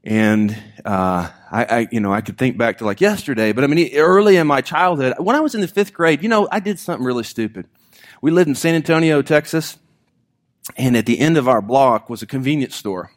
And 0.04 0.56
uh, 0.84 1.28
I, 1.50 1.64
I, 1.64 1.88
you 1.90 1.98
know, 1.98 2.12
I 2.12 2.20
could 2.20 2.38
think 2.38 2.56
back 2.56 2.78
to 2.78 2.84
like 2.84 3.00
yesterday, 3.00 3.50
but 3.50 3.64
I 3.64 3.66
mean, 3.66 3.92
early 3.96 4.36
in 4.36 4.46
my 4.46 4.60
childhood, 4.60 5.14
when 5.18 5.34
I 5.34 5.40
was 5.40 5.56
in 5.56 5.60
the 5.60 5.66
fifth 5.66 5.92
grade, 5.92 6.22
you 6.22 6.28
know, 6.28 6.46
I 6.52 6.60
did 6.60 6.78
something 6.78 7.04
really 7.04 7.24
stupid. 7.24 7.66
We 8.20 8.30
lived 8.30 8.46
in 8.46 8.54
San 8.54 8.76
Antonio, 8.76 9.22
Texas, 9.22 9.76
and 10.76 10.96
at 10.96 11.06
the 11.06 11.18
end 11.18 11.36
of 11.36 11.48
our 11.48 11.60
block 11.60 12.08
was 12.08 12.22
a 12.22 12.26
convenience 12.26 12.76
store. 12.76 13.10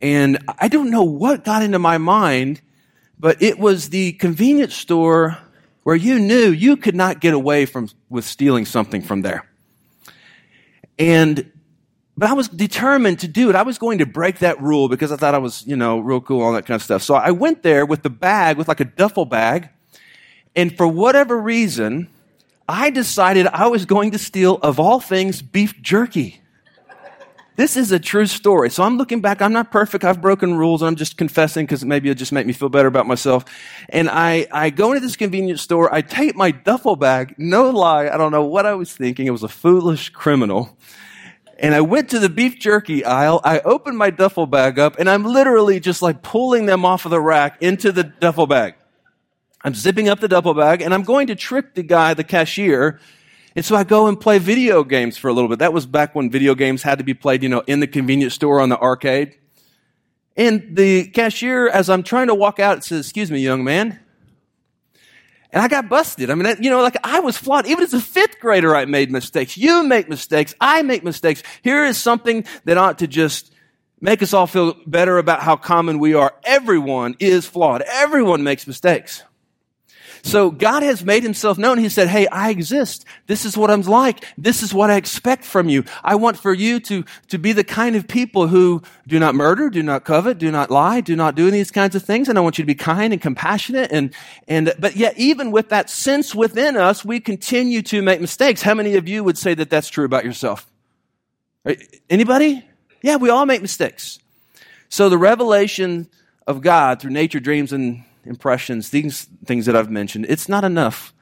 And 0.00 0.38
I 0.58 0.68
don't 0.68 0.90
know 0.90 1.04
what 1.04 1.44
got 1.44 1.62
into 1.62 1.78
my 1.78 1.98
mind 1.98 2.60
but 3.18 3.42
it 3.42 3.58
was 3.58 3.90
the 3.90 4.12
convenience 4.12 4.74
store 4.74 5.38
where 5.82 5.96
you 5.96 6.18
knew 6.18 6.50
you 6.50 6.76
could 6.76 6.94
not 6.94 7.20
get 7.20 7.34
away 7.34 7.66
from 7.66 7.88
with 8.08 8.24
stealing 8.24 8.66
something 8.66 9.02
from 9.02 9.22
there. 9.22 9.48
And 10.98 11.50
but 12.18 12.30
I 12.30 12.32
was 12.32 12.48
determined 12.48 13.18
to 13.20 13.28
do 13.28 13.50
it. 13.50 13.56
I 13.56 13.62
was 13.62 13.76
going 13.76 13.98
to 13.98 14.06
break 14.06 14.38
that 14.38 14.60
rule 14.62 14.88
because 14.88 15.12
I 15.12 15.16
thought 15.16 15.34
I 15.34 15.38
was, 15.38 15.66
you 15.66 15.76
know, 15.76 15.98
real 15.98 16.22
cool, 16.22 16.40
all 16.40 16.52
that 16.54 16.64
kind 16.64 16.76
of 16.76 16.82
stuff. 16.82 17.02
So 17.02 17.14
I 17.14 17.30
went 17.30 17.62
there 17.62 17.84
with 17.84 18.02
the 18.02 18.08
bag, 18.08 18.56
with 18.56 18.68
like 18.68 18.80
a 18.80 18.86
duffel 18.86 19.26
bag. 19.26 19.68
And 20.54 20.74
for 20.74 20.88
whatever 20.88 21.38
reason, 21.38 22.08
I 22.66 22.88
decided 22.88 23.46
I 23.48 23.66
was 23.66 23.84
going 23.84 24.12
to 24.12 24.18
steal, 24.18 24.54
of 24.62 24.80
all 24.80 24.98
things, 24.98 25.42
beef 25.42 25.82
jerky. 25.82 26.40
This 27.56 27.78
is 27.78 27.90
a 27.90 27.98
true 27.98 28.26
story. 28.26 28.68
So 28.68 28.82
I'm 28.82 28.98
looking 28.98 29.22
back. 29.22 29.40
I'm 29.40 29.52
not 29.52 29.72
perfect. 29.72 30.04
I've 30.04 30.20
broken 30.20 30.56
rules. 30.56 30.82
I'm 30.82 30.94
just 30.94 31.16
confessing 31.16 31.64
because 31.64 31.84
maybe 31.84 32.10
it'll 32.10 32.18
just 32.18 32.32
make 32.32 32.46
me 32.46 32.52
feel 32.52 32.68
better 32.68 32.88
about 32.88 33.06
myself. 33.06 33.46
And 33.88 34.10
I, 34.10 34.46
I 34.52 34.68
go 34.68 34.92
into 34.92 35.00
this 35.00 35.16
convenience 35.16 35.62
store. 35.62 35.92
I 35.92 36.02
take 36.02 36.36
my 36.36 36.50
duffel 36.50 36.96
bag. 36.96 37.34
No 37.38 37.70
lie. 37.70 38.08
I 38.08 38.18
don't 38.18 38.30
know 38.30 38.44
what 38.44 38.66
I 38.66 38.74
was 38.74 38.92
thinking. 38.92 39.26
It 39.26 39.30
was 39.30 39.42
a 39.42 39.48
foolish 39.48 40.10
criminal. 40.10 40.76
And 41.58 41.74
I 41.74 41.80
went 41.80 42.10
to 42.10 42.18
the 42.18 42.28
beef 42.28 42.58
jerky 42.58 43.06
aisle. 43.06 43.40
I 43.42 43.60
opened 43.60 43.96
my 43.96 44.10
duffel 44.10 44.46
bag 44.46 44.78
up 44.78 44.98
and 44.98 45.08
I'm 45.08 45.24
literally 45.24 45.80
just 45.80 46.02
like 46.02 46.20
pulling 46.22 46.66
them 46.66 46.84
off 46.84 47.06
of 47.06 47.10
the 47.10 47.20
rack 47.20 47.62
into 47.62 47.90
the 47.90 48.04
duffel 48.04 48.46
bag. 48.46 48.74
I'm 49.64 49.74
zipping 49.74 50.10
up 50.10 50.20
the 50.20 50.28
duffel 50.28 50.52
bag 50.52 50.82
and 50.82 50.92
I'm 50.92 51.04
going 51.04 51.28
to 51.28 51.34
trick 51.34 51.74
the 51.74 51.82
guy, 51.82 52.12
the 52.12 52.24
cashier. 52.24 53.00
And 53.56 53.64
so 53.64 53.74
I 53.74 53.84
go 53.84 54.06
and 54.06 54.20
play 54.20 54.38
video 54.38 54.84
games 54.84 55.16
for 55.16 55.28
a 55.28 55.32
little 55.32 55.48
bit. 55.48 55.60
That 55.60 55.72
was 55.72 55.86
back 55.86 56.14
when 56.14 56.30
video 56.30 56.54
games 56.54 56.82
had 56.82 56.98
to 56.98 57.04
be 57.04 57.14
played, 57.14 57.42
you 57.42 57.48
know, 57.48 57.62
in 57.66 57.80
the 57.80 57.86
convenience 57.86 58.34
store 58.34 58.60
on 58.60 58.68
the 58.68 58.78
arcade. 58.78 59.34
And 60.36 60.76
the 60.76 61.08
cashier, 61.08 61.66
as 61.66 61.88
I'm 61.88 62.02
trying 62.02 62.26
to 62.26 62.34
walk 62.34 62.60
out, 62.60 62.84
says, 62.84 63.06
excuse 63.06 63.30
me, 63.30 63.38
young 63.38 63.64
man. 63.64 63.98
And 65.50 65.62
I 65.62 65.68
got 65.68 65.88
busted. 65.88 66.28
I 66.28 66.34
mean, 66.34 66.54
you 66.60 66.68
know, 66.68 66.82
like 66.82 66.98
I 67.02 67.20
was 67.20 67.38
flawed. 67.38 67.66
Even 67.66 67.82
as 67.82 67.94
a 67.94 68.00
fifth 68.00 68.40
grader, 68.40 68.76
I 68.76 68.84
made 68.84 69.10
mistakes. 69.10 69.56
You 69.56 69.84
make 69.84 70.06
mistakes. 70.10 70.54
I 70.60 70.82
make 70.82 71.02
mistakes. 71.02 71.42
Here 71.62 71.86
is 71.86 71.96
something 71.96 72.44
that 72.66 72.76
ought 72.76 72.98
to 72.98 73.06
just 73.06 73.54
make 74.02 74.22
us 74.22 74.34
all 74.34 74.46
feel 74.46 74.76
better 74.86 75.16
about 75.16 75.40
how 75.40 75.56
common 75.56 75.98
we 75.98 76.12
are. 76.12 76.34
Everyone 76.44 77.16
is 77.20 77.46
flawed. 77.46 77.80
Everyone 77.80 78.42
makes 78.42 78.66
mistakes. 78.66 79.22
So 80.26 80.50
God 80.50 80.82
has 80.82 81.04
made 81.04 81.22
himself 81.22 81.56
known. 81.56 81.78
He 81.78 81.88
said, 81.88 82.08
Hey, 82.08 82.26
I 82.26 82.50
exist. 82.50 83.04
This 83.28 83.44
is 83.44 83.56
what 83.56 83.70
I'm 83.70 83.82
like. 83.82 84.24
This 84.36 84.64
is 84.64 84.74
what 84.74 84.90
I 84.90 84.96
expect 84.96 85.44
from 85.44 85.68
you. 85.68 85.84
I 86.02 86.16
want 86.16 86.36
for 86.36 86.52
you 86.52 86.80
to, 86.80 87.04
to 87.28 87.38
be 87.38 87.52
the 87.52 87.62
kind 87.62 87.94
of 87.94 88.08
people 88.08 88.48
who 88.48 88.82
do 89.06 89.20
not 89.20 89.36
murder, 89.36 89.70
do 89.70 89.84
not 89.84 90.04
covet, 90.04 90.38
do 90.38 90.50
not 90.50 90.68
lie, 90.68 91.00
do 91.00 91.14
not 91.14 91.36
do 91.36 91.48
these 91.52 91.70
kinds 91.70 91.94
of 91.94 92.02
things. 92.02 92.28
And 92.28 92.36
I 92.36 92.40
want 92.40 92.58
you 92.58 92.64
to 92.64 92.66
be 92.66 92.74
kind 92.74 93.12
and 93.12 93.22
compassionate. 93.22 93.92
And, 93.92 94.12
and, 94.48 94.74
but 94.80 94.96
yet 94.96 95.16
even 95.16 95.52
with 95.52 95.68
that 95.68 95.88
sense 95.88 96.34
within 96.34 96.76
us, 96.76 97.04
we 97.04 97.20
continue 97.20 97.80
to 97.82 98.02
make 98.02 98.20
mistakes. 98.20 98.62
How 98.62 98.74
many 98.74 98.96
of 98.96 99.06
you 99.06 99.22
would 99.22 99.38
say 99.38 99.54
that 99.54 99.70
that's 99.70 99.88
true 99.88 100.04
about 100.04 100.24
yourself? 100.24 100.66
Anybody? 102.10 102.64
Yeah, 103.00 103.14
we 103.14 103.30
all 103.30 103.46
make 103.46 103.62
mistakes. 103.62 104.18
So 104.88 105.08
the 105.08 105.18
revelation 105.18 106.08
of 106.48 106.62
God 106.62 107.00
through 107.00 107.12
nature, 107.12 107.38
dreams, 107.38 107.72
and 107.72 108.02
impressions, 108.26 108.90
these 108.90 109.28
things 109.44 109.66
that 109.66 109.76
I've 109.76 109.90
mentioned, 109.90 110.26
it's 110.28 110.48
not 110.48 110.64
enough. 110.64 111.12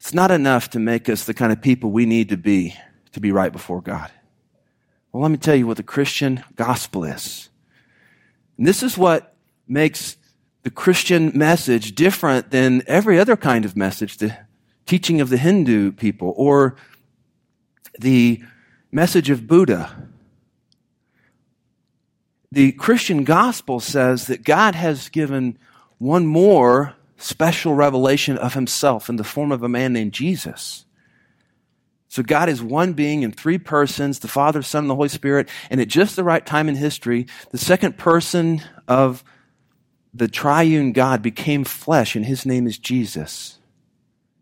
It's 0.00 0.14
not 0.14 0.30
enough 0.30 0.70
to 0.70 0.78
make 0.78 1.08
us 1.08 1.24
the 1.24 1.34
kind 1.34 1.52
of 1.52 1.60
people 1.60 1.90
we 1.90 2.06
need 2.06 2.28
to 2.28 2.36
be 2.36 2.74
to 3.12 3.20
be 3.20 3.32
right 3.32 3.52
before 3.52 3.80
God. 3.80 4.10
Well, 5.12 5.22
let 5.22 5.30
me 5.30 5.38
tell 5.38 5.56
you 5.56 5.66
what 5.66 5.76
the 5.76 5.82
Christian 5.82 6.44
gospel 6.54 7.04
is. 7.04 7.48
And 8.56 8.66
this 8.66 8.82
is 8.82 8.98
what 8.98 9.34
makes 9.66 10.16
the 10.62 10.70
Christian 10.70 11.32
message 11.34 11.94
different 11.94 12.50
than 12.50 12.82
every 12.86 13.18
other 13.18 13.36
kind 13.36 13.64
of 13.64 13.76
message, 13.76 14.18
the 14.18 14.36
teaching 14.86 15.20
of 15.20 15.30
the 15.30 15.36
Hindu 15.36 15.92
people 15.92 16.34
or 16.36 16.76
the 17.98 18.42
message 18.92 19.30
of 19.30 19.46
Buddha. 19.46 20.08
The 22.50 22.72
Christian 22.72 23.24
gospel 23.24 23.80
says 23.80 24.26
that 24.26 24.44
God 24.44 24.74
has 24.74 25.08
given 25.08 25.58
one 25.98 26.26
more 26.26 26.94
special 27.16 27.74
revelation 27.74 28.38
of 28.38 28.54
himself 28.54 29.08
in 29.08 29.16
the 29.16 29.24
form 29.24 29.52
of 29.52 29.62
a 29.62 29.68
man 29.68 29.92
named 29.92 30.12
Jesus. 30.12 30.84
So 32.08 32.22
God 32.22 32.48
is 32.48 32.62
one 32.62 32.94
being 32.94 33.22
in 33.22 33.32
three 33.32 33.58
persons, 33.58 34.20
the 34.20 34.28
Father, 34.28 34.62
Son, 34.62 34.84
and 34.84 34.90
the 34.90 34.94
Holy 34.94 35.08
Spirit, 35.08 35.48
and 35.70 35.80
at 35.80 35.88
just 35.88 36.16
the 36.16 36.24
right 36.24 36.44
time 36.44 36.68
in 36.68 36.74
history, 36.74 37.26
the 37.50 37.58
second 37.58 37.98
person 37.98 38.62
of 38.86 39.22
the 40.14 40.28
triune 40.28 40.92
God 40.92 41.20
became 41.20 41.64
flesh, 41.64 42.16
and 42.16 42.24
his 42.24 42.46
name 42.46 42.66
is 42.66 42.78
Jesus. 42.78 43.58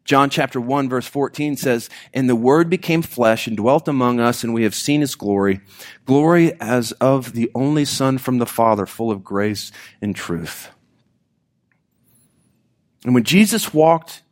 John 0.05 0.31
chapter 0.31 0.61
1 0.61 0.89
verse 0.89 1.09
14 1.09 1.57
says, 1.57 1.91
And 2.15 2.29
the 2.31 2.37
Word 2.37 2.71
became 2.71 3.03
flesh 3.03 3.49
and 3.49 3.57
dwelt 3.57 3.89
among 3.89 4.21
us, 4.21 4.45
and 4.45 4.55
we 4.55 4.63
have 4.63 4.75
seen 4.75 5.01
his 5.01 5.17
glory, 5.17 5.61
glory 6.05 6.59
as 6.61 6.93
of 6.93 7.33
the 7.33 7.51
only 7.57 7.85
Son 7.85 8.19
from 8.19 8.39
the 8.39 8.47
Father, 8.47 8.87
full 8.87 9.11
of 9.11 9.25
grace 9.25 9.73
and 10.01 10.15
truth. 10.15 10.71
And 13.07 13.15
when 13.15 13.25
Jesus 13.25 13.73
walked 13.73 14.23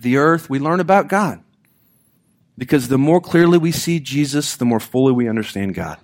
the 0.00 0.16
earth, 0.16 0.50
we 0.50 0.58
learn 0.58 0.80
about 0.80 1.08
God. 1.08 1.40
Because 2.58 2.88
the 2.88 2.98
more 2.98 3.20
clearly 3.20 3.56
we 3.56 3.70
see 3.70 4.00
Jesus, 4.00 4.56
the 4.56 4.64
more 4.64 4.80
fully 4.80 5.12
we 5.12 5.28
understand 5.28 5.76
God. 5.76 5.96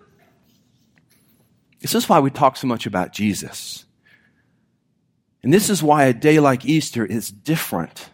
This 1.80 1.96
is 1.96 2.08
why 2.08 2.20
we 2.20 2.30
talk 2.30 2.56
so 2.56 2.68
much 2.68 2.86
about 2.86 3.12
Jesus. 3.12 3.84
And 5.42 5.52
this 5.52 5.68
is 5.68 5.82
why 5.82 6.04
a 6.04 6.14
day 6.14 6.38
like 6.38 6.64
Easter 6.64 7.04
is 7.04 7.28
different 7.28 8.08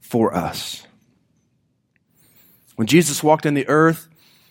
for 0.00 0.34
us. 0.34 0.82
When 2.74 2.88
Jesus 2.88 3.22
walked 3.22 3.46
in 3.46 3.54
the 3.54 3.68
earth, 3.68 4.08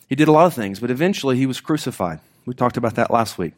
he 0.07 0.15
did 0.15 0.29
a 0.29 0.31
lot 0.31 0.45
of 0.45 0.53
things, 0.53 0.79
but 0.79 0.89
eventually 0.89 1.35
he 1.35 1.45
was 1.45 1.59
crucified. 1.59 2.21
We 2.45 2.53
talked 2.53 2.77
about 2.77 2.95
that 2.95 3.11
last 3.11 3.37
week. 3.37 3.53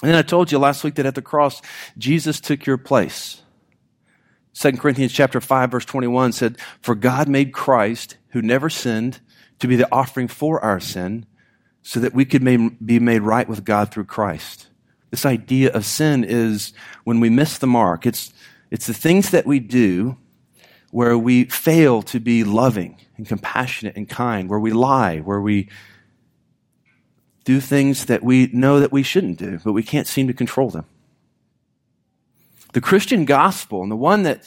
And 0.00 0.10
then 0.10 0.18
I 0.18 0.22
told 0.22 0.52
you 0.52 0.60
last 0.60 0.84
week 0.84 0.94
that 0.94 1.06
at 1.06 1.16
the 1.16 1.22
cross, 1.22 1.60
Jesus 1.98 2.40
took 2.40 2.66
your 2.66 2.78
place. 2.78 3.40
2 4.54 4.72
Corinthians 4.72 5.12
chapter 5.12 5.40
5 5.40 5.70
verse 5.70 5.84
21 5.84 6.32
said, 6.32 6.58
For 6.80 6.94
God 6.94 7.28
made 7.28 7.52
Christ, 7.52 8.16
who 8.28 8.40
never 8.40 8.70
sinned, 8.70 9.20
to 9.58 9.68
be 9.68 9.76
the 9.76 9.92
offering 9.92 10.28
for 10.28 10.60
our 10.60 10.80
sin, 10.80 11.26
so 11.82 12.00
that 12.00 12.14
we 12.14 12.24
could 12.24 12.44
be 12.44 12.98
made 12.98 13.22
right 13.22 13.48
with 13.48 13.64
God 13.64 13.90
through 13.90 14.04
Christ. 14.04 14.68
This 15.10 15.26
idea 15.26 15.72
of 15.72 15.84
sin 15.84 16.24
is 16.24 16.72
when 17.04 17.20
we 17.20 17.30
miss 17.30 17.58
the 17.58 17.66
mark. 17.66 18.06
It's, 18.06 18.32
it's 18.70 18.86
the 18.86 18.94
things 18.94 19.30
that 19.30 19.46
we 19.46 19.60
do 19.60 20.16
where 20.90 21.18
we 21.18 21.44
fail 21.44 22.02
to 22.02 22.20
be 22.20 22.42
loving 22.44 22.96
and 23.16 23.26
compassionate 23.26 23.96
and 23.96 24.08
kind, 24.08 24.48
where 24.48 24.60
we 24.60 24.72
lie, 24.72 25.18
where 25.18 25.40
we 25.40 25.68
do 27.44 27.60
things 27.60 28.06
that 28.06 28.22
we 28.22 28.48
know 28.52 28.80
that 28.80 28.92
we 28.92 29.02
shouldn't 29.02 29.38
do, 29.38 29.58
but 29.62 29.72
we 29.72 29.82
can't 29.82 30.06
seem 30.06 30.26
to 30.26 30.32
control 30.32 30.70
them. 30.70 30.86
The 32.74 32.80
Christian 32.80 33.24
gospel, 33.24 33.82
and 33.82 33.90
the 33.90 33.96
one 33.96 34.24
that, 34.24 34.46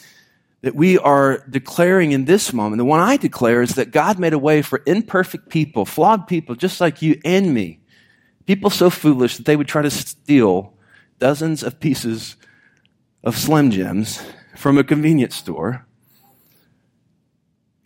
that 0.60 0.74
we 0.74 0.98
are 0.98 1.38
declaring 1.48 2.12
in 2.12 2.26
this 2.26 2.52
moment, 2.52 2.78
the 2.78 2.84
one 2.84 3.00
I 3.00 3.16
declare 3.16 3.62
is 3.62 3.74
that 3.76 3.90
God 3.90 4.18
made 4.18 4.34
a 4.34 4.38
way 4.38 4.60
for 4.60 4.82
imperfect 4.86 5.48
people, 5.48 5.86
flawed 5.86 6.26
people 6.26 6.54
just 6.54 6.78
like 6.78 7.00
you 7.00 7.18
and 7.24 7.54
me, 7.54 7.80
people 8.46 8.68
so 8.68 8.90
foolish 8.90 9.38
that 9.38 9.46
they 9.46 9.56
would 9.56 9.66
try 9.66 9.80
to 9.80 9.90
steal 9.90 10.74
dozens 11.18 11.62
of 11.62 11.80
pieces 11.80 12.36
of 13.24 13.36
Slim 13.36 13.70
Jims 13.70 14.22
from 14.54 14.76
a 14.76 14.84
convenience 14.84 15.34
store. 15.34 15.86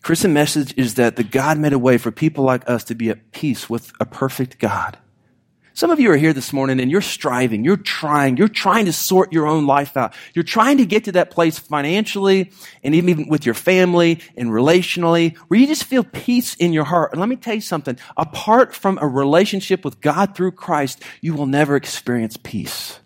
Christian 0.03 0.33
message 0.33 0.75
is 0.77 0.97
that 0.97 1.15
the 1.15 1.23
God 1.23 1.57
made 1.57 1.73
a 1.73 1.79
way 1.79 1.99
for 1.99 2.11
people 2.11 2.43
like 2.43 2.69
us 2.69 2.83
to 2.85 2.97
be 2.97 3.11
at 3.11 3.31
peace 3.31 3.71
with 3.71 3.93
a 4.01 4.05
perfect 4.05 4.59
God. 4.59 4.99
Some 5.75 5.91
of 5.91 5.99
you 5.99 6.11
are 6.11 6.17
here 6.17 6.35
this 6.35 6.53
morning 6.53 6.81
and 6.81 6.91
you're 6.91 7.01
striving, 7.01 7.65
you're 7.65 7.79
trying, 7.79 8.37
you're 8.37 8.49
trying 8.49 8.85
to 8.87 8.93
sort 8.93 9.33
your 9.33 9.47
own 9.47 9.67
life 9.67 9.97
out. 9.97 10.15
You're 10.35 10.43
trying 10.43 10.77
to 10.79 10.87
get 10.87 11.05
to 11.05 11.13
that 11.13 11.31
place 11.31 11.59
financially 11.59 12.51
and 12.85 12.95
even 12.95 13.29
with 13.29 13.47
your 13.47 13.55
family 13.55 14.21
and 14.37 14.51
relationally 14.51 15.37
where 15.49 15.59
you 15.59 15.67
just 15.67 15.85
feel 15.85 16.05
peace 16.05 16.55
in 16.57 16.75
your 16.75 16.85
heart. 16.85 17.13
And 17.13 17.21
let 17.21 17.29
me 17.29 17.37
tell 17.37 17.55
you 17.55 17.63
something. 17.63 17.99
Apart 18.17 18.75
from 18.75 18.99
a 19.01 19.09
relationship 19.09 19.83
with 19.85 20.01
God 20.01 20.37
through 20.37 20.53
Christ, 20.53 21.03
you 21.23 21.33
will 21.33 21.47
never 21.47 21.75
experience 21.75 22.37
peace. 22.37 23.01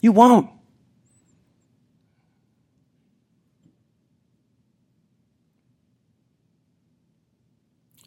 You 0.00 0.12
won't. 0.12 0.50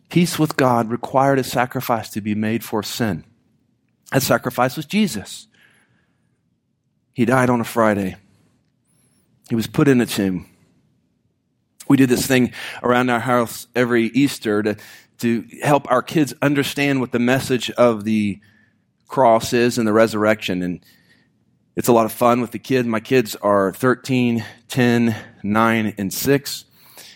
Peace 0.10 0.38
with 0.38 0.58
God 0.58 0.90
required 0.90 1.40
a 1.40 1.44
sacrifice 1.44 2.10
to 2.12 2.22
be 2.22 2.36
made 2.36 2.64
for 2.64 2.84
sin. 2.84 3.24
That 4.14 4.22
sacrifice 4.22 4.78
was 4.78 4.86
Jesus. 4.86 5.48
He 7.14 7.26
died 7.26 7.50
on 7.50 7.60
a 7.60 7.64
Friday. 7.64 8.16
He 9.50 9.56
was 9.56 9.66
put 9.66 9.88
in 9.88 10.00
a 10.02 10.06
tomb. 10.06 10.48
We 11.90 11.98
did 11.98 12.10
this 12.10 12.28
thing 12.28 12.54
around 12.84 13.10
our 13.10 13.20
house 13.20 13.68
every 13.76 14.06
Easter 14.06 14.62
to, 14.62 14.78
to 15.18 15.46
help 15.64 15.92
our 15.92 16.04
kids 16.04 16.34
understand 16.44 17.02
what 17.02 17.12
the 17.12 17.20
message 17.20 17.72
of 17.72 18.04
the 18.04 18.40
cross 19.08 19.52
is 19.52 19.80
and 19.80 19.88
the 19.88 19.94
resurrection. 19.94 20.62
And 20.62 20.86
It's 21.76 21.88
a 21.88 21.94
lot 21.94 22.06
of 22.06 22.12
fun 22.12 22.40
with 22.40 22.52
the 22.52 22.60
kids. 22.60 22.88
My 22.88 23.00
kids 23.00 23.36
are 23.38 23.74
13, 23.74 24.46
10, 24.68 25.16
9, 25.42 25.96
and 25.98 26.14
6. 26.14 26.66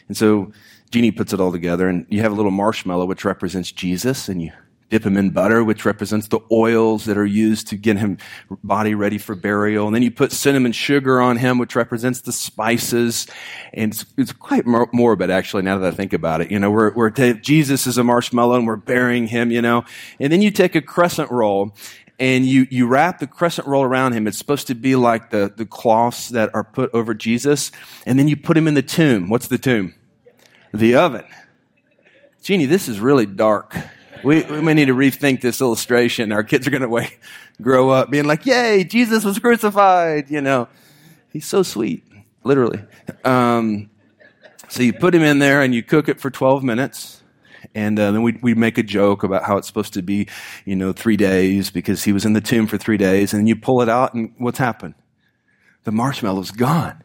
And 0.08 0.18
so 0.18 0.52
Jeannie 0.90 1.12
puts 1.12 1.32
it 1.32 1.40
all 1.40 1.52
together, 1.52 1.88
and 1.88 2.08
you 2.10 2.22
have 2.22 2.32
a 2.32 2.36
little 2.36 2.52
marshmallow, 2.52 3.06
which 3.06 3.24
represents 3.24 3.72
Jesus, 3.72 4.30
and 4.30 4.42
you 4.42 4.52
dip 4.90 5.06
him 5.06 5.18
in 5.18 5.32
butter, 5.32 5.64
which 5.64 5.84
represents 5.86 6.28
the 6.28 6.40
oils 6.52 7.06
that 7.06 7.18
are 7.18 7.26
used 7.26 7.68
to 7.68 7.76
get 7.76 7.98
him 7.98 8.18
body 8.64 8.96
ready 8.96 9.18
for 9.18 9.36
burial. 9.36 9.86
And 9.86 9.96
then 9.96 10.02
you 10.02 10.12
put 10.12 10.32
cinnamon 10.32 10.72
sugar 10.72 11.20
on 11.20 11.38
him, 11.38 11.58
which 11.58 11.76
represents 11.76 12.22
the 12.22 12.32
spices. 12.32 13.28
And 13.74 13.92
it's, 13.92 14.06
it's 14.18 14.32
quite 14.32 14.66
more 14.66 14.90
morbid, 14.94 15.30
actually, 15.30 15.64
now 15.64 15.78
that 15.78 15.94
I 15.94 15.96
think 15.96 16.14
about 16.14 16.42
it. 16.42 16.52
You 16.52 16.60
know, 16.60 16.72
we're, 16.72 16.94
we're, 16.94 17.10
Jesus 17.10 17.86
is 17.86 17.98
a 17.98 18.04
marshmallow 18.04 18.56
and 18.56 18.68
we're 18.68 18.78
burying 18.78 19.28
him, 19.28 19.52
you 19.52 19.62
know. 19.62 19.84
And 20.20 20.32
then 20.32 20.42
you 20.42 20.52
take 20.52 20.76
a 20.76 20.82
crescent 20.82 21.32
roll 21.32 21.76
and 22.20 22.46
you, 22.46 22.66
you 22.72 22.88
wrap 22.88 23.20
the 23.20 23.28
crescent 23.28 23.68
roll 23.68 23.84
around 23.84 24.14
him. 24.14 24.26
It's 24.26 24.38
supposed 24.38 24.68
to 24.68 24.76
be 24.76 24.96
like 24.96 25.32
the, 25.32 25.54
the 25.56 25.66
cloths 25.66 26.30
that 26.30 26.50
are 26.56 26.64
put 26.64 26.90
over 26.94 27.14
Jesus. 27.14 27.72
And 28.06 28.18
then 28.18 28.28
you 28.28 28.38
put 28.38 28.58
him 28.58 28.68
in 28.68 28.74
the 28.74 28.82
tomb. 28.82 29.30
What's 29.30 29.48
the 29.48 29.58
tomb? 29.58 29.94
The 30.74 30.96
oven. 30.96 31.26
Jeannie, 32.42 32.66
this 32.66 32.88
is 32.88 33.00
really 33.02 33.26
dark. 33.26 33.76
We, 34.24 34.44
we 34.44 34.62
may 34.62 34.74
need 34.74 34.86
to 34.86 34.94
rethink 34.94 35.42
this 35.42 35.62
illustration. 35.62 36.32
Our 36.32 36.44
kids 36.44 36.68
are 36.68 36.72
going 36.72 36.90
to 36.90 37.12
grow 37.62 37.90
up 37.90 38.10
being 38.10 38.26
like, 38.26 38.46
yay, 38.46 38.84
Jesus 38.84 39.24
was 39.24 39.40
crucified. 39.40 40.30
You 40.30 40.42
know, 40.42 40.68
he's 41.32 41.46
so 41.46 41.64
sweet, 41.64 42.04
literally. 42.44 42.82
Um, 43.24 43.90
so 44.70 44.84
you 44.84 44.94
put 44.94 45.16
him 45.16 45.24
in 45.24 45.40
there 45.40 45.62
and 45.62 45.74
you 45.74 45.84
cook 45.84 46.10
it 46.10 46.20
for 46.20 46.30
12 46.30 46.64
minutes. 46.64 47.24
And 47.76 48.00
uh, 48.00 48.12
then 48.12 48.22
we 48.22 48.38
we 48.42 48.54
make 48.54 48.78
a 48.78 48.84
joke 48.84 49.24
about 49.24 49.44
how 49.44 49.58
it's 49.58 49.68
supposed 49.68 49.94
to 49.94 50.02
be, 50.02 50.28
you 50.66 50.76
know, 50.76 50.94
three 50.94 51.18
days 51.18 51.70
because 51.70 52.04
he 52.04 52.14
was 52.14 52.26
in 52.26 52.34
the 52.34 52.42
tomb 52.42 52.66
for 52.66 52.78
three 52.78 52.98
days. 52.98 53.34
And 53.34 53.48
you 53.48 53.56
pull 53.56 53.82
it 53.82 53.90
out, 53.90 54.14
and 54.14 54.34
what's 54.38 54.58
happened? 54.58 54.96
The 55.84 55.92
marshmallow's 55.92 56.52
gone. 56.52 57.04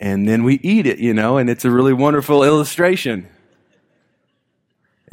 And 0.00 0.28
then 0.28 0.44
we 0.44 0.56
eat 0.56 0.86
it, 0.86 0.98
you 0.98 1.14
know, 1.14 1.38
and 1.38 1.48
it's 1.48 1.64
a 1.64 1.70
really 1.70 1.92
wonderful 1.92 2.44
illustration 2.44 3.28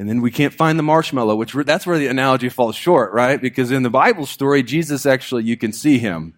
and 0.01 0.09
then 0.09 0.19
we 0.19 0.31
can't 0.31 0.51
find 0.51 0.79
the 0.79 0.83
marshmallow, 0.83 1.35
which 1.35 1.53
that's 1.53 1.85
where 1.85 1.99
the 1.99 2.07
analogy 2.07 2.49
falls 2.49 2.75
short, 2.75 3.13
right? 3.13 3.39
Because 3.39 3.69
in 3.69 3.83
the 3.83 3.89
Bible 3.91 4.25
story, 4.25 4.63
Jesus 4.63 5.05
actually, 5.05 5.43
you 5.43 5.55
can 5.55 5.71
see 5.71 5.99
him. 5.99 6.33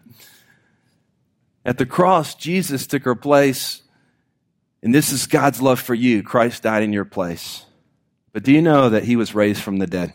At 1.64 1.78
the 1.78 1.86
cross, 1.86 2.34
Jesus 2.34 2.86
took 2.86 3.06
our 3.06 3.14
place, 3.14 3.80
and 4.82 4.94
this 4.94 5.12
is 5.12 5.26
God's 5.26 5.62
love 5.62 5.80
for 5.80 5.94
you. 5.94 6.22
Christ 6.22 6.62
died 6.62 6.82
in 6.82 6.92
your 6.92 7.06
place. 7.06 7.64
But 8.34 8.42
do 8.42 8.52
you 8.52 8.60
know 8.60 8.90
that 8.90 9.04
he 9.04 9.16
was 9.16 9.34
raised 9.34 9.62
from 9.62 9.78
the 9.78 9.86
dead? 9.86 10.12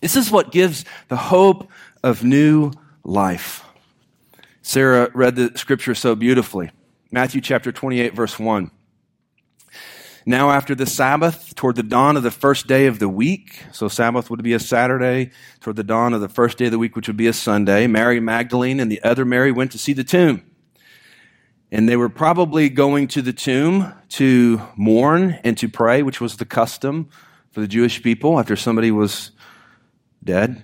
This 0.00 0.16
is 0.16 0.28
what 0.28 0.50
gives 0.50 0.84
the 1.06 1.16
hope 1.16 1.70
of 2.02 2.24
new 2.24 2.72
life. 3.04 3.64
Sarah 4.62 5.12
read 5.14 5.36
the 5.36 5.52
scripture 5.54 5.94
so 5.94 6.16
beautifully. 6.16 6.72
Matthew 7.12 7.40
chapter 7.40 7.70
28, 7.70 8.14
verse 8.14 8.36
1. 8.36 8.72
Now, 10.24 10.50
after 10.50 10.76
the 10.76 10.86
Sabbath, 10.86 11.54
toward 11.56 11.74
the 11.74 11.82
dawn 11.82 12.16
of 12.16 12.22
the 12.22 12.30
first 12.30 12.68
day 12.68 12.86
of 12.86 13.00
the 13.00 13.08
week, 13.08 13.60
so 13.72 13.88
Sabbath 13.88 14.30
would 14.30 14.40
be 14.42 14.52
a 14.52 14.60
Saturday, 14.60 15.30
toward 15.60 15.74
the 15.74 15.82
dawn 15.82 16.14
of 16.14 16.20
the 16.20 16.28
first 16.28 16.58
day 16.58 16.66
of 16.66 16.70
the 16.70 16.78
week, 16.78 16.94
which 16.94 17.08
would 17.08 17.16
be 17.16 17.26
a 17.26 17.32
Sunday, 17.32 17.88
Mary 17.88 18.20
Magdalene 18.20 18.78
and 18.78 18.90
the 18.90 19.02
other 19.02 19.24
Mary 19.24 19.50
went 19.50 19.72
to 19.72 19.78
see 19.78 19.92
the 19.92 20.04
tomb. 20.04 20.44
And 21.72 21.88
they 21.88 21.96
were 21.96 22.08
probably 22.08 22.68
going 22.68 23.08
to 23.08 23.22
the 23.22 23.32
tomb 23.32 23.92
to 24.10 24.62
mourn 24.76 25.40
and 25.42 25.58
to 25.58 25.68
pray, 25.68 26.02
which 26.02 26.20
was 26.20 26.36
the 26.36 26.44
custom 26.44 27.08
for 27.50 27.60
the 27.60 27.68
Jewish 27.68 28.00
people 28.00 28.38
after 28.38 28.54
somebody 28.54 28.92
was 28.92 29.32
dead. 30.22 30.62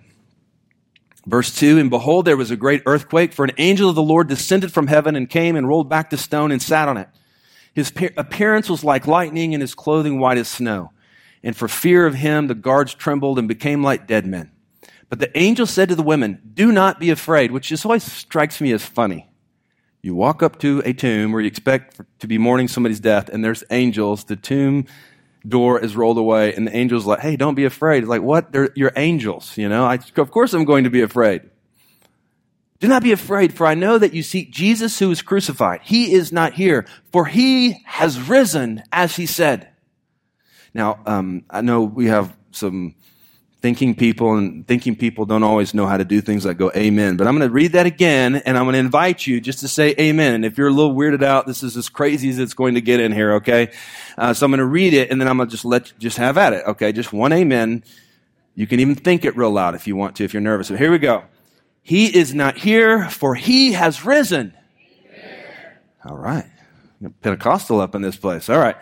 Verse 1.27 1.53
2 1.55 1.79
And 1.79 1.91
behold, 1.91 2.27
there 2.27 2.37
was 2.37 2.53
a 2.53 2.57
great 2.57 2.83
earthquake, 2.87 3.33
for 3.33 3.45
an 3.45 3.53
angel 3.59 3.89
of 3.89 3.97
the 3.97 4.03
Lord 4.03 4.29
descended 4.29 4.73
from 4.73 4.87
heaven 4.87 5.17
and 5.17 5.29
came 5.29 5.57
and 5.57 5.67
rolled 5.67 5.89
back 5.89 6.11
the 6.11 6.17
stone 6.17 6.53
and 6.53 6.63
sat 6.63 6.89
on 6.89 6.97
it. 6.97 7.09
His 7.79 7.93
appearance 8.17 8.69
was 8.69 8.83
like 8.83 9.07
lightning 9.07 9.55
and 9.55 9.61
his 9.61 9.73
clothing 9.73 10.19
white 10.19 10.37
as 10.37 10.49
snow. 10.49 10.91
And 11.45 11.57
for 11.57 11.69
fear 11.69 12.09
of 12.09 12.15
him, 12.15 12.49
the 12.49 12.57
guards 12.57 12.93
trembled 12.93 13.39
and 13.39 13.47
became 13.47 13.85
like 13.85 14.09
dead 14.09 14.27
men. 14.27 14.51
But 15.09 15.21
the 15.21 15.39
angel 15.39 15.65
said 15.65 15.89
to 15.91 15.95
the 15.95 16.03
women, 16.03 16.43
Do 16.55 16.73
not 16.73 16.99
be 16.99 17.11
afraid, 17.11 17.53
which 17.53 17.69
just 17.69 17.87
always 17.87 18.03
strikes 18.03 18.61
me 18.61 18.73
as 18.73 18.85
funny. 18.85 19.31
You 20.03 20.17
walk 20.17 20.43
up 20.43 20.59
to 20.59 20.83
a 20.85 20.93
tomb 20.93 21.31
where 21.31 21.41
you 21.41 21.47
expect 21.47 22.01
to 22.19 22.27
be 22.27 22.37
mourning 22.37 22.67
somebody's 22.67 22.99
death, 22.99 23.29
and 23.29 23.45
there's 23.45 23.63
angels. 23.71 24.25
The 24.25 24.35
tomb 24.35 24.87
door 25.47 25.79
is 25.79 25.95
rolled 25.95 26.19
away, 26.19 26.55
and 26.55 26.67
the 26.67 26.75
angel's 26.75 27.07
like, 27.07 27.21
Hey, 27.21 27.37
don't 27.37 27.55
be 27.55 27.65
afraid. 27.65 27.99
It's 28.03 28.11
like, 28.11 28.23
what? 28.23 28.51
They're, 28.51 28.71
you're 28.75 28.93
angels, 28.97 29.57
you 29.57 29.69
know? 29.69 29.85
I, 29.85 30.01
of 30.17 30.33
course 30.33 30.53
I'm 30.53 30.65
going 30.65 30.83
to 30.83 30.91
be 30.91 31.03
afraid. 31.03 31.43
Do 32.81 32.87
not 32.87 33.03
be 33.03 33.11
afraid, 33.11 33.53
for 33.53 33.67
I 33.67 33.75
know 33.75 33.99
that 33.99 34.15
you 34.15 34.23
seek 34.23 34.53
Jesus 34.53 34.99
who 34.99 35.11
is 35.11 35.21
crucified. 35.21 35.81
He 35.83 36.13
is 36.13 36.33
not 36.33 36.53
here, 36.53 36.87
for 37.11 37.27
he 37.27 37.83
has 37.85 38.21
risen, 38.21 38.85
as 38.93 39.17
he 39.17 39.27
said. 39.27 39.69
Now, 40.75 41.01
um, 41.05 41.45
I 41.51 41.61
know 41.61 41.83
we 41.83 42.07
have 42.07 42.37
some 42.53 42.95
thinking 43.61 43.97
people, 43.97 44.35
and 44.35 44.65
thinking 44.69 44.95
people 44.95 45.27
don't 45.27 45.43
always 45.43 45.75
know 45.75 45.87
how 45.87 45.97
to 45.97 46.05
do 46.05 46.21
things 46.21 46.47
like 46.47 46.57
go 46.57 46.71
amen. 46.77 47.17
But 47.17 47.27
I'm 47.27 47.37
going 47.37 47.49
to 47.49 47.53
read 47.53 47.73
that 47.73 47.87
again, 47.87 48.37
and 48.37 48.57
I'm 48.57 48.65
going 48.65 48.75
to 48.75 48.79
invite 48.79 49.27
you 49.27 49.41
just 49.41 49.59
to 49.61 49.69
say 49.69 49.97
amen. 49.99 50.35
And 50.35 50.45
if 50.45 50.57
you're 50.57 50.69
a 50.69 50.73
little 50.73 50.95
weirded 50.95 51.25
out, 51.25 51.49
this 51.49 51.65
is 51.65 51.77
as 51.77 51.89
crazy 51.89 52.29
as 52.29 52.39
it's 52.39 52.55
going 52.55 52.75
to 52.75 52.81
get 52.81 53.01
in 53.01 53.11
here, 53.11 53.35
okay? 53.35 53.73
Uh, 54.17 54.33
so 54.33 54.47
I'm 54.47 54.53
going 54.53 54.59
to 54.59 54.65
read 54.65 54.95
it, 54.95 55.11
and 55.11 55.21
then 55.21 55.27
I'm 55.27 55.39
going 55.39 55.49
to 55.49 55.51
just 55.51 55.65
let, 55.65 55.93
just 55.99 56.19
have 56.19 56.39
at 56.39 56.53
it, 56.53 56.65
okay? 56.65 56.93
Just 56.93 57.13
one 57.13 57.33
amen. 57.33 57.83
You 58.55 58.69
can 58.69 58.79
even 58.79 58.95
think 58.95 59.25
it 59.25 59.37
real 59.37 59.51
loud 59.51 59.75
if 59.75 59.89
you 59.89 59.97
want 59.97 60.15
to, 60.17 60.25
if 60.25 60.33
you're 60.33 60.41
nervous. 60.41 60.69
So 60.69 60.77
here 60.77 60.93
we 60.93 60.99
go. 60.99 61.25
He 61.83 62.15
is 62.15 62.35
not 62.35 62.59
here, 62.59 63.09
for 63.09 63.35
he 63.35 63.73
has 63.73 64.05
risen. 64.05 64.55
All 66.05 66.17
right. 66.17 66.47
Pentecostal 67.23 67.81
up 67.81 67.95
in 67.95 68.03
this 68.03 68.17
place. 68.17 68.49
All 68.49 68.59
right. 68.59 68.77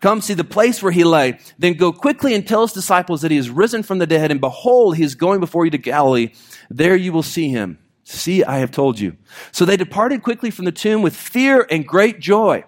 Come 0.00 0.20
see 0.20 0.34
the 0.34 0.44
place 0.44 0.82
where 0.82 0.92
he 0.92 1.02
lay. 1.04 1.38
Then 1.58 1.74
go 1.74 1.92
quickly 1.92 2.34
and 2.34 2.46
tell 2.46 2.62
his 2.62 2.72
disciples 2.72 3.22
that 3.22 3.30
he 3.30 3.36
is 3.38 3.48
risen 3.48 3.82
from 3.82 3.98
the 3.98 4.06
dead, 4.06 4.30
and 4.30 4.40
behold, 4.40 4.96
he 4.96 5.02
is 5.02 5.14
going 5.14 5.40
before 5.40 5.64
you 5.64 5.70
to 5.70 5.78
Galilee. 5.78 6.32
There 6.68 6.94
you 6.94 7.12
will 7.12 7.22
see 7.22 7.48
him. 7.48 7.78
See, 8.04 8.44
I 8.44 8.58
have 8.58 8.70
told 8.70 8.98
you. 9.00 9.16
So 9.50 9.64
they 9.64 9.78
departed 9.78 10.22
quickly 10.22 10.50
from 10.50 10.66
the 10.66 10.72
tomb 10.72 11.00
with 11.00 11.16
fear 11.16 11.66
and 11.70 11.86
great 11.86 12.20
joy. 12.20 12.64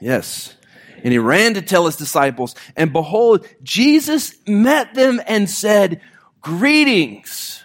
Yes. 0.00 0.56
And 1.04 1.12
he 1.12 1.18
ran 1.18 1.54
to 1.54 1.62
tell 1.62 1.84
his 1.84 1.96
disciples, 1.96 2.54
and 2.76 2.92
behold, 2.92 3.46
Jesus 3.62 4.34
met 4.46 4.94
them 4.94 5.20
and 5.26 5.50
said, 5.50 6.00
Greetings 6.42 7.62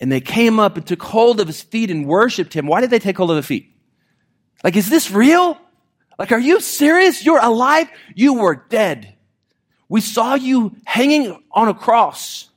and 0.00 0.10
they 0.10 0.20
came 0.20 0.58
up 0.58 0.76
and 0.76 0.86
took 0.86 1.02
hold 1.02 1.40
of 1.40 1.46
his 1.46 1.62
feet 1.62 1.90
and 1.90 2.06
worshiped 2.06 2.52
him. 2.52 2.66
Why 2.66 2.80
did 2.80 2.90
they 2.90 2.98
take 2.98 3.16
hold 3.16 3.30
of 3.30 3.36
the 3.36 3.42
feet? 3.42 3.72
Like, 4.64 4.76
is 4.76 4.90
this 4.90 5.10
real? 5.10 5.58
Like, 6.18 6.32
are 6.32 6.38
you 6.38 6.60
serious? 6.60 7.24
You're 7.24 7.42
alive? 7.42 7.88
You 8.14 8.34
were 8.34 8.64
dead. 8.68 9.14
We 9.88 10.00
saw 10.00 10.34
you 10.34 10.76
hanging 10.84 11.42
on 11.52 11.68
a 11.68 11.74
cross. 11.74 12.50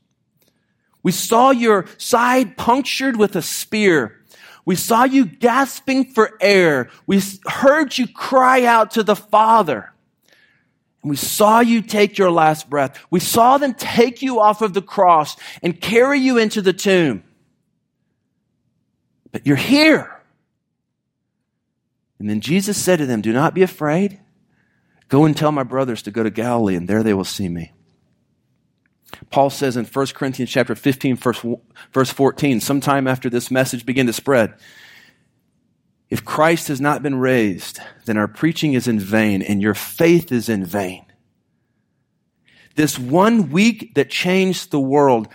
We 1.04 1.12
saw 1.12 1.52
your 1.52 1.86
side 1.98 2.58
punctured 2.58 3.16
with 3.16 3.36
a 3.36 3.42
spear. 3.42 4.16
We 4.66 4.76
saw 4.76 5.04
you 5.04 5.26
gasping 5.26 6.12
for 6.14 6.38
air. 6.42 6.90
We 7.08 7.22
heard 7.46 7.98
you 7.98 8.08
cry 8.08 8.66
out 8.66 8.92
to 8.92 9.04
the 9.04 9.16
Father. 9.16 9.94
We 11.04 11.16
saw 11.16 11.62
you 11.62 11.82
take 11.82 12.18
your 12.18 12.30
last 12.30 12.70
breath. 12.70 13.00
We 13.10 13.20
saw 13.20 13.58
them 13.58 13.74
take 13.74 14.22
you 14.22 14.40
off 14.40 14.62
of 14.62 14.74
the 14.74 14.82
cross 14.82 15.38
and 15.64 15.80
carry 15.80 16.20
you 16.20 16.38
into 16.38 16.62
the 16.62 16.74
tomb. 16.74 17.24
But 19.32 19.48
you're 19.48 19.56
here. 19.56 20.14
And 22.20 22.30
then 22.30 22.42
Jesus 22.42 22.78
said 22.78 23.00
to 23.00 23.06
them, 23.06 23.22
Do 23.22 23.32
not 23.32 23.54
be 23.54 23.62
afraid. 23.62 24.20
Go 25.08 25.26
and 25.26 25.36
tell 25.36 25.52
my 25.52 25.64
brothers 25.64 26.02
to 26.04 26.12
go 26.12 26.22
to 26.22 26.30
Galilee, 26.30 26.76
and 26.76 26.88
there 26.88 27.02
they 27.02 27.14
will 27.14 27.24
see 27.24 27.48
me. 27.48 27.72
Paul 29.32 29.50
says 29.50 29.76
in 29.76 29.86
1 29.86 30.08
Corinthians 30.08 30.52
chapter 30.52 30.76
15, 30.76 31.16
verse 31.94 32.12
14, 32.12 32.60
sometime 32.60 33.08
after 33.08 33.30
this 33.30 33.50
message 33.50 33.86
began 33.86 34.06
to 34.06 34.14
spread, 34.14 34.54
if 36.10 36.26
Christ 36.26 36.68
has 36.70 36.82
not 36.82 37.04
been 37.04 37.20
raised, 37.20 37.80
then 38.06 38.18
our 38.18 38.28
preaching 38.28 38.74
is 38.74 38.88
in 38.88 39.00
vain 39.00 39.42
and 39.42 39.62
your 39.62 39.76
faith 39.76 40.32
is 40.32 40.50
in 40.50 40.66
vain. 40.66 41.06
This 42.76 42.98
one 42.98 43.52
week 43.52 43.94
that 43.96 44.10
changed 44.10 44.72
the 44.72 44.80
world 44.80 45.28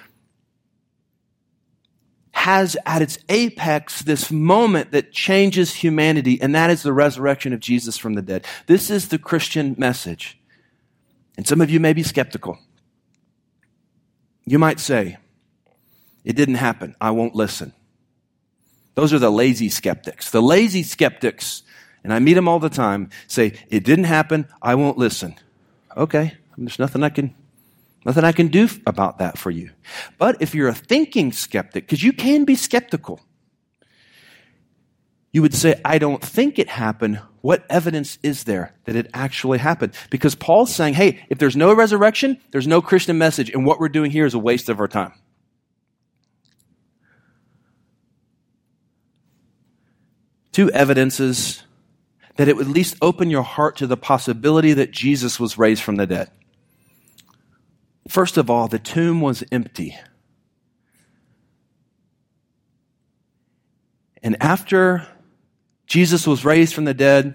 has 2.32 2.76
at 2.84 3.00
its 3.00 3.18
apex 3.28 4.02
this 4.02 4.30
moment 4.30 4.90
that 4.90 5.12
changes 5.12 5.72
humanity, 5.72 6.40
and 6.42 6.54
that 6.54 6.68
is 6.68 6.82
the 6.82 6.92
resurrection 6.92 7.52
of 7.52 7.60
Jesus 7.60 7.96
from 7.96 8.14
the 8.14 8.22
dead. 8.22 8.44
This 8.66 8.90
is 8.90 9.08
the 9.08 9.18
Christian 9.18 9.74
message. 9.78 10.38
And 11.36 11.46
some 11.46 11.60
of 11.60 11.70
you 11.70 11.80
may 11.80 11.92
be 11.92 12.02
skeptical. 12.02 12.58
You 14.44 14.58
might 14.58 14.80
say, 14.80 15.18
It 16.24 16.34
didn't 16.34 16.56
happen. 16.56 16.96
I 17.00 17.12
won't 17.12 17.34
listen. 17.34 17.72
Those 18.94 19.12
are 19.12 19.18
the 19.18 19.30
lazy 19.30 19.68
skeptics. 19.68 20.30
The 20.30 20.42
lazy 20.42 20.82
skeptics, 20.82 21.62
and 22.02 22.12
I 22.12 22.18
meet 22.18 22.34
them 22.34 22.48
all 22.48 22.60
the 22.60 22.68
time, 22.68 23.10
say, 23.26 23.54
It 23.68 23.84
didn't 23.84 24.04
happen. 24.04 24.46
I 24.62 24.74
won't 24.74 24.98
listen. 24.98 25.36
Okay, 25.96 26.34
there's 26.56 26.78
nothing 26.78 27.02
I 27.02 27.08
can 27.08 27.34
Nothing 28.04 28.24
I 28.24 28.32
can 28.32 28.48
do 28.48 28.68
about 28.86 29.18
that 29.18 29.38
for 29.38 29.50
you. 29.50 29.70
But 30.18 30.42
if 30.42 30.54
you're 30.54 30.68
a 30.68 30.74
thinking 30.74 31.32
skeptic, 31.32 31.84
because 31.84 32.02
you 32.02 32.12
can 32.12 32.44
be 32.44 32.54
skeptical, 32.54 33.20
you 35.32 35.42
would 35.42 35.54
say, 35.54 35.80
I 35.84 35.98
don't 35.98 36.22
think 36.22 36.58
it 36.58 36.68
happened. 36.68 37.20
What 37.40 37.64
evidence 37.68 38.18
is 38.22 38.44
there 38.44 38.74
that 38.84 38.94
it 38.94 39.10
actually 39.14 39.58
happened? 39.58 39.94
Because 40.10 40.34
Paul's 40.34 40.74
saying, 40.74 40.94
hey, 40.94 41.24
if 41.28 41.38
there's 41.38 41.56
no 41.56 41.74
resurrection, 41.74 42.40
there's 42.50 42.68
no 42.68 42.82
Christian 42.82 43.18
message, 43.18 43.50
and 43.50 43.66
what 43.66 43.80
we're 43.80 43.88
doing 43.88 44.10
here 44.10 44.26
is 44.26 44.34
a 44.34 44.38
waste 44.38 44.68
of 44.68 44.80
our 44.80 44.88
time. 44.88 45.12
Two 50.54 50.70
evidences 50.70 51.64
that 52.36 52.46
it 52.46 52.56
would 52.56 52.68
at 52.68 52.72
least 52.72 52.94
open 53.02 53.28
your 53.28 53.42
heart 53.42 53.76
to 53.78 53.88
the 53.88 53.96
possibility 53.96 54.72
that 54.72 54.92
Jesus 54.92 55.40
was 55.40 55.58
raised 55.58 55.82
from 55.82 55.96
the 55.96 56.06
dead. 56.06 56.30
First 58.08 58.36
of 58.36 58.48
all, 58.48 58.68
the 58.68 58.78
tomb 58.78 59.20
was 59.20 59.42
empty. 59.50 59.98
And 64.22 64.36
after 64.40 65.08
Jesus 65.88 66.24
was 66.24 66.44
raised 66.44 66.72
from 66.72 66.84
the 66.84 66.94
dead 66.94 67.34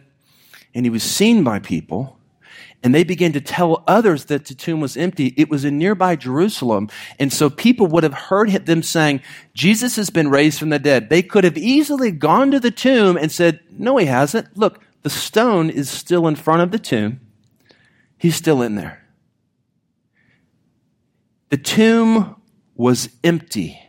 and 0.74 0.86
he 0.86 0.90
was 0.90 1.04
seen 1.04 1.44
by 1.44 1.60
people, 1.60 2.19
and 2.82 2.96
they 2.96 3.04
began 3.04 3.34
to 3.34 3.42
tell 3.42 3.84
others 3.88 4.26
that 4.26 4.46
the 4.46 4.56
tomb 4.56 4.80
was 4.80 4.96
empty. 4.96 5.34
It 5.36 5.50
was 5.50 5.66
in 5.66 5.78
nearby 5.78 6.16
Jerusalem. 6.16 6.90
And 7.20 7.32
so 7.32 7.50
people 7.50 7.88
would 7.88 8.04
have 8.04 8.14
heard 8.14 8.50
them 8.66 8.84
saying, 8.84 9.22
Jesus 9.54 9.98
has 9.98 10.10
been 10.10 10.30
raised 10.30 10.60
from 10.60 10.70
the 10.70 10.80
dead. 10.80 11.10
They 11.10 11.22
could 11.22 11.44
have 11.44 11.58
easily 11.58 12.12
gone 12.12 12.52
to 12.52 12.60
the 12.60 12.72
tomb 12.72 13.18
and 13.18 13.32
said, 13.32 13.60
No, 13.70 13.98
he 13.98 14.06
hasn't. 14.06 14.56
Look, 14.56 14.82
the 15.04 15.10
stone 15.10 15.70
is 15.70 15.90
still 15.90 16.28
in 16.28 16.36
front 16.36 16.62
of 16.62 16.72
the 16.72 16.80
tomb. 16.80 17.20
He's 18.18 18.36
still 18.36 18.62
in 18.62 18.76
there. 18.76 19.04
The 21.50 21.58
tomb 21.58 22.36
was 22.76 23.10
empty. 23.24 23.80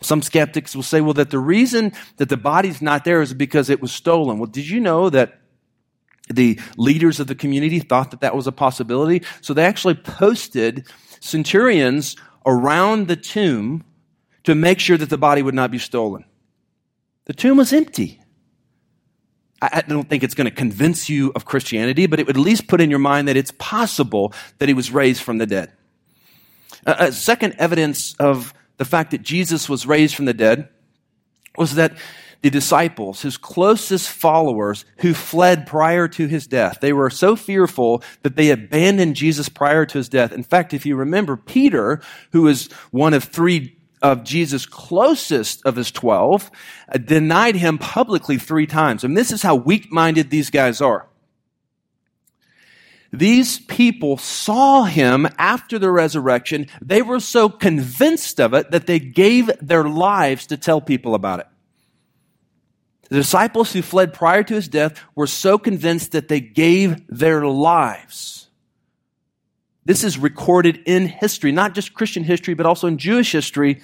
Some 0.00 0.22
skeptics 0.22 0.76
will 0.76 0.82
say, 0.82 1.00
well, 1.00 1.14
that 1.14 1.30
the 1.30 1.38
reason 1.38 1.92
that 2.18 2.28
the 2.28 2.36
body's 2.36 2.80
not 2.80 3.04
there 3.04 3.20
is 3.20 3.34
because 3.34 3.68
it 3.70 3.80
was 3.80 3.92
stolen. 3.92 4.38
Well, 4.38 4.46
did 4.46 4.68
you 4.68 4.80
know 4.80 5.10
that 5.10 5.40
the 6.30 6.58
leaders 6.76 7.20
of 7.20 7.26
the 7.26 7.34
community 7.34 7.80
thought 7.80 8.10
that 8.10 8.20
that 8.20 8.34
was 8.34 8.46
a 8.46 8.52
possibility? 8.52 9.22
So 9.40 9.54
they 9.54 9.64
actually 9.64 9.94
posted 9.94 10.86
centurions 11.20 12.16
around 12.46 13.08
the 13.08 13.16
tomb 13.16 13.84
to 14.44 14.54
make 14.54 14.80
sure 14.80 14.96
that 14.96 15.10
the 15.10 15.18
body 15.18 15.42
would 15.42 15.54
not 15.54 15.70
be 15.70 15.78
stolen. 15.78 16.24
The 17.26 17.34
tomb 17.34 17.58
was 17.58 17.72
empty. 17.72 18.20
I 19.60 19.82
don't 19.82 20.08
think 20.08 20.22
it's 20.22 20.34
going 20.34 20.44
to 20.44 20.54
convince 20.54 21.08
you 21.08 21.32
of 21.34 21.44
Christianity, 21.44 22.06
but 22.06 22.20
it 22.20 22.26
would 22.28 22.36
at 22.36 22.42
least 22.42 22.68
put 22.68 22.80
in 22.80 22.90
your 22.90 23.00
mind 23.00 23.26
that 23.26 23.36
it's 23.36 23.52
possible 23.58 24.32
that 24.58 24.68
he 24.68 24.74
was 24.74 24.92
raised 24.92 25.20
from 25.20 25.38
the 25.38 25.46
dead. 25.46 25.72
A 26.86 27.10
second 27.10 27.56
evidence 27.58 28.14
of 28.20 28.54
the 28.76 28.84
fact 28.84 29.10
that 29.10 29.22
Jesus 29.22 29.68
was 29.68 29.84
raised 29.84 30.14
from 30.14 30.26
the 30.26 30.32
dead 30.32 30.68
was 31.56 31.74
that 31.74 31.98
the 32.40 32.50
disciples, 32.50 33.22
his 33.22 33.36
closest 33.36 34.08
followers 34.08 34.84
who 34.98 35.12
fled 35.12 35.66
prior 35.66 36.06
to 36.06 36.26
his 36.26 36.46
death, 36.46 36.78
they 36.80 36.92
were 36.92 37.10
so 37.10 37.34
fearful 37.34 38.02
that 38.22 38.36
they 38.36 38.50
abandoned 38.50 39.16
Jesus 39.16 39.48
prior 39.48 39.84
to 39.86 39.98
his 39.98 40.08
death. 40.08 40.32
In 40.32 40.44
fact, 40.44 40.72
if 40.72 40.86
you 40.86 40.94
remember, 40.94 41.36
Peter, 41.36 42.00
who 42.32 42.46
is 42.46 42.70
one 42.90 43.12
of 43.12 43.24
three 43.24 43.76
of 44.02 44.22
Jesus' 44.22 44.66
closest 44.66 45.66
of 45.66 45.74
his 45.74 45.90
12, 45.90 46.50
uh, 46.88 46.98
denied 46.98 47.56
him 47.56 47.78
publicly 47.78 48.38
three 48.38 48.66
times. 48.66 49.02
And 49.02 49.16
this 49.16 49.32
is 49.32 49.42
how 49.42 49.56
weak 49.56 49.90
minded 49.90 50.30
these 50.30 50.50
guys 50.50 50.80
are. 50.80 51.08
These 53.12 53.60
people 53.60 54.18
saw 54.18 54.84
him 54.84 55.26
after 55.38 55.78
the 55.78 55.90
resurrection. 55.90 56.66
They 56.82 57.02
were 57.02 57.20
so 57.20 57.48
convinced 57.48 58.38
of 58.38 58.52
it 58.54 58.70
that 58.70 58.86
they 58.86 58.98
gave 58.98 59.50
their 59.60 59.84
lives 59.88 60.46
to 60.48 60.56
tell 60.56 60.80
people 60.80 61.14
about 61.14 61.40
it. 61.40 61.46
The 63.08 63.16
disciples 63.16 63.72
who 63.72 63.82
fled 63.82 64.12
prior 64.12 64.42
to 64.42 64.54
his 64.54 64.68
death 64.68 65.02
were 65.14 65.26
so 65.26 65.58
convinced 65.58 66.12
that 66.12 66.28
they 66.28 66.40
gave 66.40 67.06
their 67.08 67.46
lives. 67.46 68.48
This 69.84 70.04
is 70.04 70.18
recorded 70.18 70.82
in 70.84 71.06
history, 71.06 71.50
not 71.50 71.74
just 71.74 71.94
Christian 71.94 72.22
history, 72.22 72.52
but 72.52 72.66
also 72.66 72.86
in 72.86 72.98
Jewish 72.98 73.32
history. 73.32 73.80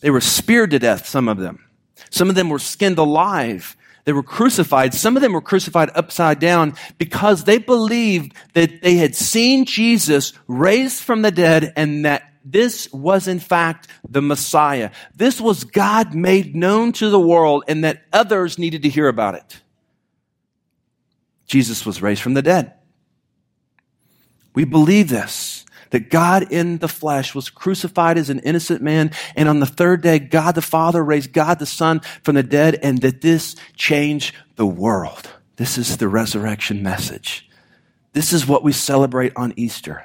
They 0.00 0.10
were 0.10 0.20
speared 0.20 0.72
to 0.72 0.78
death, 0.78 1.06
some 1.06 1.28
of 1.28 1.38
them. 1.38 1.64
Some 2.10 2.28
of 2.28 2.34
them 2.34 2.50
were 2.50 2.58
skinned 2.58 2.98
alive. 2.98 3.74
They 4.04 4.12
were 4.12 4.22
crucified. 4.22 4.92
Some 4.92 5.16
of 5.16 5.22
them 5.22 5.32
were 5.32 5.40
crucified 5.40 5.90
upside 5.94 6.38
down 6.38 6.74
because 6.98 7.44
they 7.44 7.56
believed 7.56 8.34
that 8.52 8.82
they 8.82 8.96
had 8.96 9.16
seen 9.16 9.64
Jesus 9.64 10.34
raised 10.46 11.02
from 11.02 11.22
the 11.22 11.30
dead 11.30 11.72
and 11.74 12.04
that 12.04 12.22
this 12.46 12.90
was 12.92 13.26
in 13.26 13.40
fact 13.40 13.88
the 14.08 14.22
Messiah. 14.22 14.90
This 15.14 15.40
was 15.40 15.64
God 15.64 16.14
made 16.14 16.54
known 16.54 16.92
to 16.92 17.10
the 17.10 17.20
world 17.20 17.64
and 17.66 17.84
that 17.84 18.04
others 18.12 18.58
needed 18.58 18.82
to 18.82 18.88
hear 18.88 19.08
about 19.08 19.34
it. 19.34 19.60
Jesus 21.46 21.84
was 21.84 22.00
raised 22.00 22.22
from 22.22 22.34
the 22.34 22.42
dead. 22.42 22.72
We 24.54 24.64
believe 24.64 25.08
this 25.08 25.64
that 25.90 26.10
God 26.10 26.50
in 26.52 26.78
the 26.78 26.88
flesh 26.88 27.32
was 27.34 27.48
crucified 27.48 28.18
as 28.18 28.28
an 28.28 28.40
innocent 28.40 28.82
man, 28.82 29.12
and 29.36 29.48
on 29.48 29.60
the 29.60 29.66
third 29.66 30.02
day, 30.02 30.18
God 30.18 30.56
the 30.56 30.62
Father 30.62 31.02
raised 31.02 31.32
God 31.32 31.60
the 31.60 31.66
Son 31.66 32.00
from 32.24 32.34
the 32.34 32.42
dead, 32.42 32.78
and 32.82 33.00
that 33.02 33.20
this 33.20 33.54
changed 33.76 34.34
the 34.56 34.66
world. 34.66 35.30
This 35.56 35.78
is 35.78 35.96
the 35.96 36.08
resurrection 36.08 36.82
message. 36.82 37.48
This 38.14 38.32
is 38.32 38.48
what 38.48 38.64
we 38.64 38.72
celebrate 38.72 39.32
on 39.36 39.54
Easter. 39.56 40.04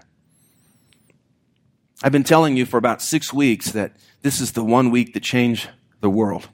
I've 2.04 2.12
been 2.12 2.24
telling 2.24 2.58
you 2.58 2.66
for 2.66 2.78
about 2.78 3.02
six 3.02 3.32
weeks 3.32 3.72
that 3.72 3.96
this 4.22 4.42
is 4.42 4.54
the 4.54 4.64
one 4.64 4.90
week 4.90 5.14
that 5.14 5.22
changed 5.22 5.70
the 6.00 6.10
world. 6.10 6.50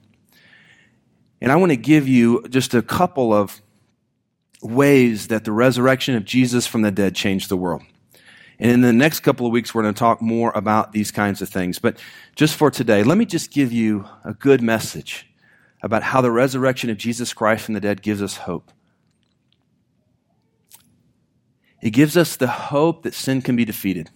And 1.40 1.50
I 1.50 1.56
want 1.56 1.70
to 1.70 1.76
give 1.76 2.06
you 2.06 2.44
just 2.48 2.74
a 2.74 2.82
couple 2.82 3.32
of 3.32 3.62
ways 4.60 5.28
that 5.28 5.44
the 5.44 5.52
resurrection 5.52 6.16
of 6.16 6.24
Jesus 6.24 6.66
from 6.66 6.82
the 6.82 6.90
dead 6.90 7.14
changed 7.14 7.48
the 7.48 7.56
world. 7.56 7.82
And 8.58 8.72
in 8.72 8.80
the 8.80 8.92
next 8.92 9.20
couple 9.20 9.46
of 9.46 9.52
weeks, 9.52 9.74
we're 9.74 9.82
going 9.82 9.94
to 9.94 9.98
talk 9.98 10.20
more 10.20 10.50
about 10.54 10.92
these 10.92 11.10
kinds 11.12 11.40
of 11.40 11.48
things. 11.48 11.78
But 11.78 11.98
just 12.34 12.56
for 12.56 12.70
today, 12.70 13.04
let 13.04 13.16
me 13.16 13.24
just 13.24 13.52
give 13.52 13.72
you 13.72 14.04
a 14.24 14.34
good 14.34 14.60
message 14.60 15.26
about 15.80 16.02
how 16.02 16.20
the 16.20 16.30
resurrection 16.32 16.90
of 16.90 16.98
Jesus 16.98 17.32
Christ 17.32 17.64
from 17.64 17.74
the 17.74 17.80
dead 17.80 18.02
gives 18.02 18.20
us 18.20 18.36
hope. 18.36 18.72
It 21.80 21.90
gives 21.90 22.16
us 22.16 22.34
the 22.34 22.48
hope 22.48 23.04
that 23.04 23.14
sin 23.14 23.40
can 23.42 23.54
be 23.54 23.64
defeated. 23.64 24.10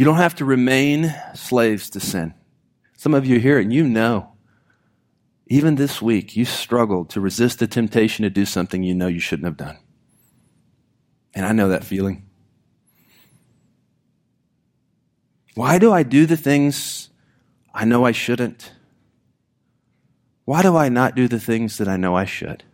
You 0.00 0.06
don't 0.06 0.16
have 0.16 0.36
to 0.36 0.46
remain 0.46 1.14
slaves 1.34 1.90
to 1.90 2.00
sin. 2.00 2.32
Some 2.96 3.12
of 3.12 3.26
you 3.26 3.38
here 3.38 3.58
and 3.58 3.70
you 3.70 3.86
know, 3.86 4.32
even 5.46 5.74
this 5.74 6.00
week, 6.00 6.34
you 6.34 6.46
struggled 6.46 7.10
to 7.10 7.20
resist 7.20 7.58
the 7.58 7.66
temptation 7.66 8.22
to 8.22 8.30
do 8.30 8.46
something 8.46 8.82
you 8.82 8.94
know 8.94 9.08
you 9.08 9.20
shouldn't 9.20 9.44
have 9.44 9.58
done. 9.58 9.76
And 11.34 11.44
I 11.44 11.52
know 11.52 11.68
that 11.68 11.84
feeling. 11.84 12.26
Why 15.54 15.76
do 15.76 15.92
I 15.92 16.02
do 16.02 16.24
the 16.24 16.38
things 16.38 17.10
I 17.74 17.84
know 17.84 18.06
I 18.06 18.12
shouldn't? 18.12 18.72
Why 20.46 20.62
do 20.62 20.78
I 20.78 20.88
not 20.88 21.14
do 21.14 21.28
the 21.28 21.38
things 21.38 21.76
that 21.76 21.88
I 21.88 21.98
know 21.98 22.16
I 22.16 22.24
should? 22.24 22.64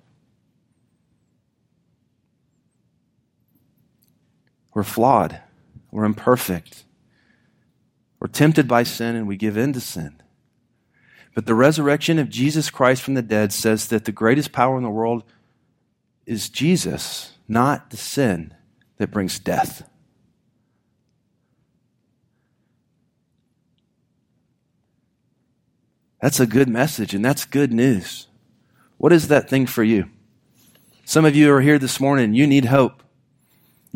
We're 4.72 4.84
flawed. 4.84 5.40
We're 5.90 6.04
imperfect. 6.04 6.84
We're 8.18 8.28
tempted 8.28 8.66
by 8.66 8.82
sin 8.82 9.14
and 9.14 9.26
we 9.28 9.36
give 9.36 9.56
in 9.56 9.72
to 9.74 9.80
sin. 9.80 10.20
But 11.34 11.46
the 11.46 11.54
resurrection 11.54 12.18
of 12.18 12.30
Jesus 12.30 12.70
Christ 12.70 13.02
from 13.02 13.14
the 13.14 13.22
dead 13.22 13.52
says 13.52 13.88
that 13.88 14.06
the 14.06 14.12
greatest 14.12 14.52
power 14.52 14.76
in 14.78 14.82
the 14.82 14.90
world 14.90 15.22
is 16.24 16.48
Jesus 16.48 17.32
not 17.46 17.90
the 17.90 17.96
sin 17.96 18.54
that 18.96 19.10
brings 19.10 19.38
death. 19.38 19.88
That's 26.20 26.40
a 26.40 26.46
good 26.46 26.68
message 26.68 27.14
and 27.14 27.24
that's 27.24 27.44
good 27.44 27.72
news. 27.72 28.26
What 28.96 29.12
is 29.12 29.28
that 29.28 29.48
thing 29.48 29.66
for 29.66 29.84
you? 29.84 30.08
Some 31.04 31.24
of 31.24 31.36
you 31.36 31.52
are 31.52 31.60
here 31.60 31.78
this 31.78 32.00
morning, 32.00 32.34
you 32.34 32.46
need 32.46 32.64
hope. 32.64 33.02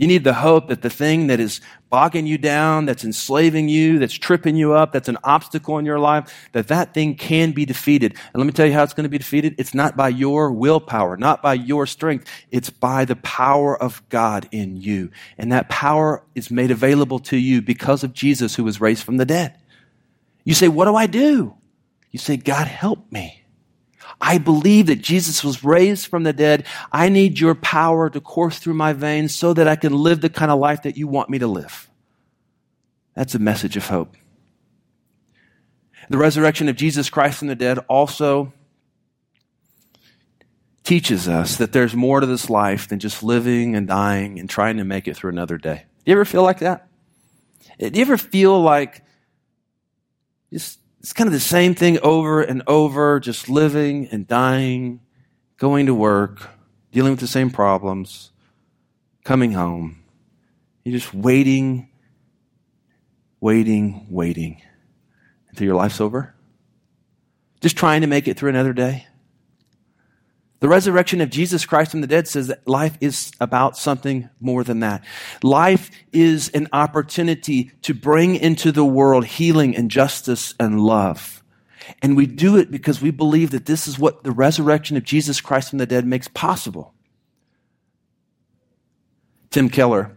You 0.00 0.06
need 0.06 0.24
the 0.24 0.32
hope 0.32 0.68
that 0.68 0.80
the 0.80 0.88
thing 0.88 1.26
that 1.26 1.40
is 1.40 1.60
bogging 1.90 2.26
you 2.26 2.38
down, 2.38 2.86
that's 2.86 3.04
enslaving 3.04 3.68
you, 3.68 3.98
that's 3.98 4.14
tripping 4.14 4.56
you 4.56 4.72
up, 4.72 4.92
that's 4.92 5.10
an 5.10 5.18
obstacle 5.24 5.76
in 5.76 5.84
your 5.84 5.98
life, 5.98 6.48
that 6.52 6.68
that 6.68 6.94
thing 6.94 7.14
can 7.14 7.52
be 7.52 7.66
defeated. 7.66 8.14
And 8.32 8.40
let 8.40 8.46
me 8.46 8.52
tell 8.52 8.64
you 8.64 8.72
how 8.72 8.82
it's 8.82 8.94
going 8.94 9.04
to 9.04 9.10
be 9.10 9.18
defeated. 9.18 9.56
It's 9.58 9.74
not 9.74 9.98
by 9.98 10.08
your 10.08 10.52
willpower, 10.52 11.18
not 11.18 11.42
by 11.42 11.52
your 11.52 11.84
strength. 11.84 12.26
It's 12.50 12.70
by 12.70 13.04
the 13.04 13.16
power 13.16 13.76
of 13.76 14.02
God 14.08 14.48
in 14.50 14.78
you. 14.78 15.10
And 15.36 15.52
that 15.52 15.68
power 15.68 16.22
is 16.34 16.50
made 16.50 16.70
available 16.70 17.18
to 17.18 17.36
you 17.36 17.60
because 17.60 18.02
of 18.02 18.14
Jesus 18.14 18.54
who 18.54 18.64
was 18.64 18.80
raised 18.80 19.02
from 19.02 19.18
the 19.18 19.26
dead. 19.26 19.58
You 20.44 20.54
say, 20.54 20.68
what 20.68 20.86
do 20.86 20.96
I 20.96 21.08
do? 21.08 21.54
You 22.10 22.18
say, 22.18 22.38
God 22.38 22.68
help 22.68 23.12
me. 23.12 23.39
I 24.20 24.38
believe 24.38 24.86
that 24.86 25.00
Jesus 25.00 25.42
was 25.42 25.64
raised 25.64 26.06
from 26.06 26.24
the 26.24 26.32
dead. 26.32 26.66
I 26.92 27.08
need 27.08 27.38
your 27.38 27.54
power 27.54 28.10
to 28.10 28.20
course 28.20 28.58
through 28.58 28.74
my 28.74 28.92
veins 28.92 29.34
so 29.34 29.54
that 29.54 29.66
I 29.66 29.76
can 29.76 29.94
live 29.94 30.20
the 30.20 30.28
kind 30.28 30.50
of 30.50 30.58
life 30.58 30.82
that 30.82 30.96
you 30.96 31.08
want 31.08 31.30
me 31.30 31.38
to 31.38 31.46
live. 31.46 31.88
That's 33.14 33.34
a 33.34 33.38
message 33.38 33.76
of 33.76 33.86
hope. 33.86 34.16
The 36.10 36.18
resurrection 36.18 36.68
of 36.68 36.76
Jesus 36.76 37.08
Christ 37.08 37.38
from 37.38 37.48
the 37.48 37.54
dead 37.54 37.78
also 37.88 38.52
teaches 40.82 41.28
us 41.28 41.56
that 41.56 41.72
there's 41.72 41.94
more 41.94 42.18
to 42.20 42.26
this 42.26 42.50
life 42.50 42.88
than 42.88 42.98
just 42.98 43.22
living 43.22 43.76
and 43.76 43.86
dying 43.86 44.40
and 44.40 44.50
trying 44.50 44.78
to 44.78 44.84
make 44.84 45.06
it 45.06 45.16
through 45.16 45.30
another 45.30 45.56
day. 45.56 45.84
Do 46.04 46.10
you 46.10 46.12
ever 46.12 46.24
feel 46.24 46.42
like 46.42 46.58
that? 46.60 46.88
Do 47.78 47.90
you 47.92 48.02
ever 48.02 48.16
feel 48.16 48.60
like 48.60 49.04
just 50.52 50.79
it's 51.00 51.14
kind 51.14 51.26
of 51.26 51.32
the 51.32 51.40
same 51.40 51.74
thing 51.74 51.98
over 52.00 52.42
and 52.42 52.62
over, 52.66 53.18
just 53.20 53.48
living 53.48 54.08
and 54.08 54.26
dying, 54.26 55.00
going 55.56 55.86
to 55.86 55.94
work, 55.94 56.50
dealing 56.92 57.12
with 57.12 57.20
the 57.20 57.26
same 57.26 57.50
problems, 57.50 58.32
coming 59.24 59.52
home. 59.52 60.02
You're 60.84 60.98
just 60.98 61.14
waiting, 61.14 61.88
waiting, 63.40 64.06
waiting 64.10 64.60
until 65.48 65.66
your 65.66 65.76
life's 65.76 66.00
over. 66.00 66.34
Just 67.60 67.76
trying 67.76 68.02
to 68.02 68.06
make 68.06 68.28
it 68.28 68.36
through 68.36 68.50
another 68.50 68.72
day. 68.74 69.06
The 70.60 70.68
resurrection 70.68 71.22
of 71.22 71.30
Jesus 71.30 71.64
Christ 71.64 71.90
from 71.90 72.02
the 72.02 72.06
dead 72.06 72.28
says 72.28 72.48
that 72.48 72.68
life 72.68 72.96
is 73.00 73.32
about 73.40 73.78
something 73.78 74.28
more 74.40 74.62
than 74.62 74.80
that. 74.80 75.02
Life 75.42 75.90
is 76.12 76.50
an 76.50 76.68
opportunity 76.72 77.72
to 77.82 77.94
bring 77.94 78.36
into 78.36 78.70
the 78.70 78.84
world 78.84 79.24
healing 79.24 79.74
and 79.74 79.90
justice 79.90 80.54
and 80.60 80.78
love. 80.80 81.42
And 82.02 82.14
we 82.14 82.26
do 82.26 82.58
it 82.58 82.70
because 82.70 83.00
we 83.00 83.10
believe 83.10 83.50
that 83.52 83.64
this 83.64 83.88
is 83.88 83.98
what 83.98 84.22
the 84.22 84.30
resurrection 84.30 84.98
of 84.98 85.02
Jesus 85.02 85.40
Christ 85.40 85.70
from 85.70 85.78
the 85.78 85.86
dead 85.86 86.06
makes 86.06 86.28
possible. 86.28 86.92
Tim 89.48 89.70
Keller, 89.70 90.16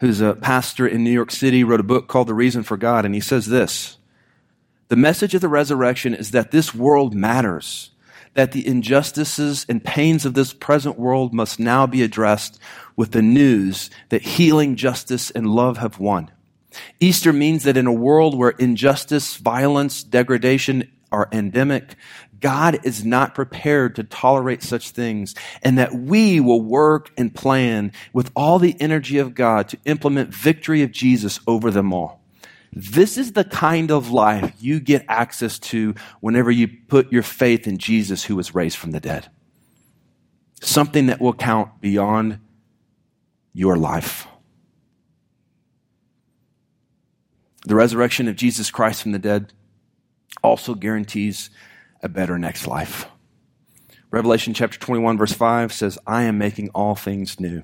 who's 0.00 0.22
a 0.22 0.34
pastor 0.34 0.86
in 0.86 1.04
New 1.04 1.10
York 1.10 1.30
City, 1.30 1.62
wrote 1.62 1.78
a 1.78 1.84
book 1.84 2.08
called 2.08 2.26
The 2.26 2.34
Reason 2.34 2.62
for 2.62 2.78
God, 2.78 3.04
and 3.04 3.14
he 3.14 3.20
says 3.20 3.46
this 3.46 3.98
The 4.88 4.96
message 4.96 5.34
of 5.34 5.42
the 5.42 5.48
resurrection 5.48 6.14
is 6.14 6.30
that 6.30 6.50
this 6.50 6.74
world 6.74 7.14
matters 7.14 7.90
that 8.34 8.52
the 8.52 8.66
injustices 8.66 9.64
and 9.68 9.82
pains 9.82 10.24
of 10.24 10.34
this 10.34 10.52
present 10.52 10.98
world 10.98 11.32
must 11.32 11.58
now 11.58 11.86
be 11.86 12.02
addressed 12.02 12.58
with 12.96 13.12
the 13.12 13.22
news 13.22 13.90
that 14.10 14.22
healing, 14.22 14.76
justice, 14.76 15.30
and 15.30 15.48
love 15.48 15.78
have 15.78 15.98
won. 15.98 16.30
Easter 17.00 17.32
means 17.32 17.64
that 17.64 17.76
in 17.76 17.86
a 17.86 17.92
world 17.92 18.36
where 18.36 18.50
injustice, 18.50 19.36
violence, 19.36 20.02
degradation 20.02 20.90
are 21.12 21.28
endemic, 21.30 21.94
God 22.40 22.80
is 22.84 23.04
not 23.04 23.34
prepared 23.34 23.96
to 23.96 24.04
tolerate 24.04 24.62
such 24.62 24.90
things, 24.90 25.34
and 25.62 25.78
that 25.78 25.94
we 25.94 26.40
will 26.40 26.60
work 26.60 27.10
and 27.16 27.34
plan 27.34 27.92
with 28.12 28.30
all 28.34 28.58
the 28.58 28.76
energy 28.80 29.18
of 29.18 29.34
God 29.34 29.68
to 29.68 29.78
implement 29.84 30.34
victory 30.34 30.82
of 30.82 30.90
Jesus 30.90 31.40
over 31.46 31.70
them 31.70 31.92
all. 31.92 32.23
This 32.76 33.16
is 33.16 33.32
the 33.32 33.44
kind 33.44 33.92
of 33.92 34.10
life 34.10 34.52
you 34.58 34.80
get 34.80 35.04
access 35.08 35.58
to 35.60 35.94
whenever 36.20 36.50
you 36.50 36.66
put 36.88 37.12
your 37.12 37.22
faith 37.22 37.68
in 37.68 37.78
Jesus 37.78 38.24
who 38.24 38.34
was 38.34 38.54
raised 38.54 38.76
from 38.76 38.90
the 38.90 39.00
dead. 39.00 39.30
Something 40.60 41.06
that 41.06 41.20
will 41.20 41.34
count 41.34 41.80
beyond 41.80 42.40
your 43.52 43.76
life. 43.76 44.26
The 47.66 47.76
resurrection 47.76 48.26
of 48.28 48.36
Jesus 48.36 48.70
Christ 48.70 49.02
from 49.02 49.12
the 49.12 49.18
dead 49.18 49.52
also 50.42 50.74
guarantees 50.74 51.50
a 52.02 52.08
better 52.08 52.38
next 52.38 52.66
life. 52.66 53.06
Revelation 54.10 54.52
chapter 54.52 54.78
21, 54.78 55.16
verse 55.16 55.32
5 55.32 55.72
says, 55.72 55.98
I 56.06 56.24
am 56.24 56.38
making 56.38 56.70
all 56.70 56.94
things 56.94 57.38
new. 57.38 57.62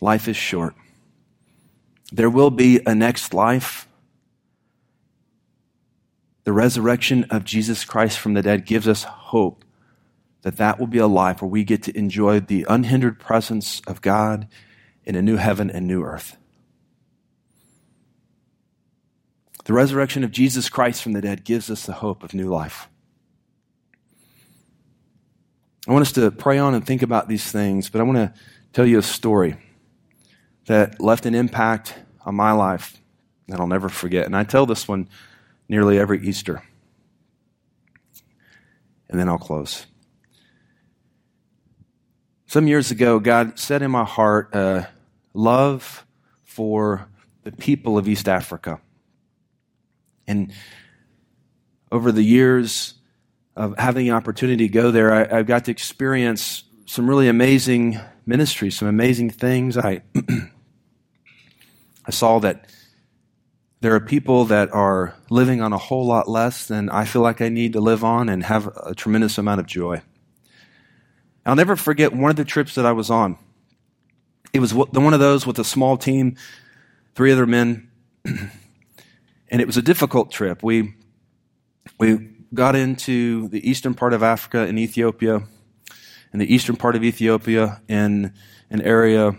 Life 0.00 0.28
is 0.28 0.36
short. 0.36 0.74
There 2.12 2.30
will 2.30 2.50
be 2.50 2.80
a 2.86 2.94
next 2.94 3.34
life. 3.34 3.86
The 6.44 6.52
resurrection 6.52 7.24
of 7.30 7.44
Jesus 7.44 7.84
Christ 7.84 8.18
from 8.18 8.34
the 8.34 8.42
dead 8.42 8.64
gives 8.64 8.88
us 8.88 9.04
hope 9.04 9.64
that 10.42 10.56
that 10.56 10.78
will 10.78 10.86
be 10.86 10.98
a 10.98 11.06
life 11.06 11.42
where 11.42 11.50
we 11.50 11.64
get 11.64 11.82
to 11.82 11.98
enjoy 11.98 12.40
the 12.40 12.64
unhindered 12.68 13.18
presence 13.18 13.82
of 13.86 14.00
God 14.00 14.48
in 15.04 15.14
a 15.14 15.22
new 15.22 15.36
heaven 15.36 15.68
and 15.70 15.86
new 15.86 16.02
earth. 16.02 16.36
The 19.64 19.74
resurrection 19.74 20.24
of 20.24 20.30
Jesus 20.30 20.70
Christ 20.70 21.02
from 21.02 21.12
the 21.12 21.20
dead 21.20 21.44
gives 21.44 21.70
us 21.70 21.84
the 21.84 21.92
hope 21.92 22.22
of 22.22 22.32
new 22.32 22.48
life. 22.48 22.88
I 25.86 25.92
want 25.92 26.02
us 26.02 26.12
to 26.12 26.30
pray 26.30 26.56
on 26.56 26.74
and 26.74 26.86
think 26.86 27.02
about 27.02 27.28
these 27.28 27.50
things, 27.52 27.90
but 27.90 28.00
I 28.00 28.04
want 28.04 28.16
to 28.16 28.32
tell 28.72 28.86
you 28.86 28.98
a 28.98 29.02
story 29.02 29.56
that 30.68 31.00
left 31.00 31.26
an 31.26 31.34
impact 31.34 31.94
on 32.24 32.34
my 32.34 32.52
life 32.52 33.00
that 33.48 33.58
I'll 33.58 33.66
never 33.66 33.88
forget. 33.88 34.26
And 34.26 34.36
I 34.36 34.44
tell 34.44 34.66
this 34.66 34.86
one 34.86 35.08
nearly 35.68 35.98
every 35.98 36.26
Easter. 36.26 36.62
And 39.08 39.18
then 39.18 39.28
I'll 39.28 39.38
close. 39.38 39.86
Some 42.46 42.66
years 42.66 42.90
ago, 42.90 43.18
God 43.18 43.58
set 43.58 43.80
in 43.80 43.90
my 43.90 44.04
heart 44.04 44.54
a 44.54 44.88
love 45.32 46.06
for 46.44 47.08
the 47.44 47.52
people 47.52 47.96
of 47.96 48.06
East 48.06 48.28
Africa. 48.28 48.80
And 50.26 50.52
over 51.90 52.12
the 52.12 52.22
years 52.22 52.94
of 53.56 53.78
having 53.78 54.04
the 54.04 54.12
opportunity 54.12 54.68
to 54.68 54.72
go 54.72 54.90
there, 54.90 55.14
I, 55.14 55.38
I 55.38 55.42
got 55.44 55.64
to 55.64 55.70
experience 55.70 56.64
some 56.84 57.08
really 57.08 57.28
amazing 57.28 57.98
ministries, 58.26 58.76
some 58.76 58.88
amazing 58.88 59.30
things. 59.30 59.78
I 59.78 60.02
I 62.08 62.10
saw 62.10 62.38
that 62.38 62.64
there 63.80 63.94
are 63.94 64.00
people 64.00 64.46
that 64.46 64.72
are 64.72 65.14
living 65.28 65.60
on 65.60 65.74
a 65.74 65.78
whole 65.78 66.06
lot 66.06 66.26
less 66.26 66.66
than 66.66 66.88
I 66.88 67.04
feel 67.04 67.20
like 67.20 67.42
I 67.42 67.50
need 67.50 67.74
to 67.74 67.80
live 67.80 68.02
on 68.02 68.30
and 68.30 68.42
have 68.44 68.66
a 68.78 68.94
tremendous 68.94 69.36
amount 69.36 69.60
of 69.60 69.66
joy. 69.66 70.00
I'll 71.44 71.54
never 71.54 71.76
forget 71.76 72.14
one 72.14 72.30
of 72.30 72.36
the 72.36 72.46
trips 72.46 72.74
that 72.76 72.86
I 72.86 72.92
was 72.92 73.10
on. 73.10 73.36
It 74.54 74.60
was 74.60 74.72
one 74.72 75.12
of 75.12 75.20
those 75.20 75.46
with 75.46 75.58
a 75.58 75.64
small 75.64 75.98
team, 75.98 76.36
three 77.14 77.30
other 77.30 77.46
men, 77.46 77.90
and 78.24 79.60
it 79.60 79.66
was 79.66 79.76
a 79.76 79.82
difficult 79.82 80.32
trip. 80.32 80.62
We, 80.62 80.94
we 82.00 82.30
got 82.54 82.74
into 82.74 83.48
the 83.48 83.68
eastern 83.68 83.92
part 83.92 84.14
of 84.14 84.22
Africa 84.22 84.66
in 84.66 84.78
Ethiopia, 84.78 85.42
in 86.32 86.38
the 86.38 86.52
eastern 86.52 86.76
part 86.76 86.96
of 86.96 87.04
Ethiopia 87.04 87.82
in 87.86 88.32
an 88.70 88.80
area 88.80 89.36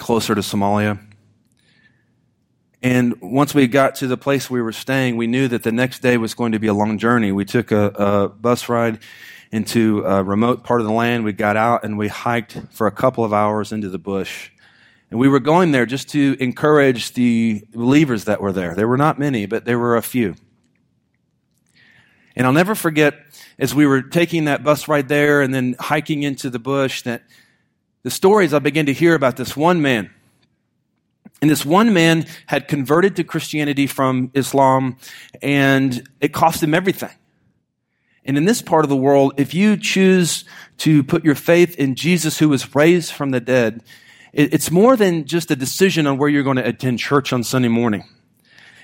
closer 0.00 0.34
to 0.34 0.40
Somalia. 0.40 0.98
And 2.82 3.20
once 3.20 3.54
we 3.54 3.66
got 3.68 3.94
to 3.96 4.06
the 4.06 4.16
place 4.16 4.50
we 4.50 4.62
were 4.62 4.72
staying, 4.72 5.18
we 5.18 5.26
knew 5.26 5.46
that 5.48 5.62
the 5.62 5.70
next 5.70 6.00
day 6.00 6.16
was 6.16 6.32
going 6.32 6.52
to 6.52 6.58
be 6.58 6.66
a 6.66 6.74
long 6.74 6.98
journey. 6.98 7.30
We 7.30 7.44
took 7.44 7.70
a, 7.70 7.86
a, 7.88 8.28
bus 8.30 8.68
ride 8.70 9.00
into 9.52 10.02
a 10.06 10.24
remote 10.24 10.64
part 10.64 10.80
of 10.80 10.86
the 10.86 10.92
land. 10.92 11.24
We 11.24 11.34
got 11.34 11.56
out 11.56 11.84
and 11.84 11.98
we 11.98 12.08
hiked 12.08 12.58
for 12.70 12.86
a 12.86 12.90
couple 12.90 13.24
of 13.24 13.34
hours 13.34 13.70
into 13.70 13.90
the 13.90 13.98
bush. 13.98 14.50
And 15.10 15.20
we 15.20 15.28
were 15.28 15.40
going 15.40 15.72
there 15.72 15.84
just 15.84 16.08
to 16.10 16.36
encourage 16.40 17.12
the 17.12 17.62
believers 17.74 18.24
that 18.24 18.40
were 18.40 18.52
there. 18.52 18.74
There 18.74 18.88
were 18.88 18.96
not 18.96 19.18
many, 19.18 19.44
but 19.44 19.66
there 19.66 19.78
were 19.78 19.96
a 19.96 20.02
few. 20.02 20.34
And 22.34 22.46
I'll 22.46 22.54
never 22.54 22.74
forget 22.74 23.14
as 23.58 23.74
we 23.74 23.86
were 23.86 24.00
taking 24.00 24.46
that 24.46 24.64
bus 24.64 24.88
ride 24.88 25.08
there 25.08 25.42
and 25.42 25.52
then 25.52 25.76
hiking 25.78 26.22
into 26.22 26.48
the 26.48 26.58
bush 26.58 27.02
that 27.02 27.22
the 28.02 28.10
stories 28.10 28.54
I 28.54 28.58
began 28.58 28.86
to 28.86 28.92
hear 28.92 29.14
about 29.14 29.36
this 29.36 29.56
one 29.56 29.82
man. 29.82 30.10
And 31.42 31.50
this 31.50 31.64
one 31.64 31.92
man 31.92 32.26
had 32.46 32.68
converted 32.68 33.16
to 33.16 33.24
Christianity 33.24 33.86
from 33.86 34.30
Islam, 34.34 34.96
and 35.40 36.06
it 36.20 36.32
cost 36.32 36.62
him 36.62 36.74
everything. 36.74 37.10
And 38.24 38.36
in 38.36 38.44
this 38.44 38.60
part 38.60 38.84
of 38.84 38.90
the 38.90 38.96
world, 38.96 39.34
if 39.38 39.54
you 39.54 39.76
choose 39.76 40.44
to 40.78 41.02
put 41.02 41.24
your 41.24 41.34
faith 41.34 41.76
in 41.76 41.94
Jesus 41.94 42.38
who 42.38 42.48
was 42.48 42.74
raised 42.74 43.12
from 43.12 43.30
the 43.30 43.40
dead, 43.40 43.82
it's 44.32 44.70
more 44.70 44.96
than 44.96 45.24
just 45.24 45.50
a 45.50 45.56
decision 45.56 46.06
on 46.06 46.18
where 46.18 46.28
you're 46.28 46.42
going 46.42 46.56
to 46.56 46.66
attend 46.66 46.98
church 46.98 47.32
on 47.32 47.42
Sunday 47.42 47.68
morning. 47.68 48.04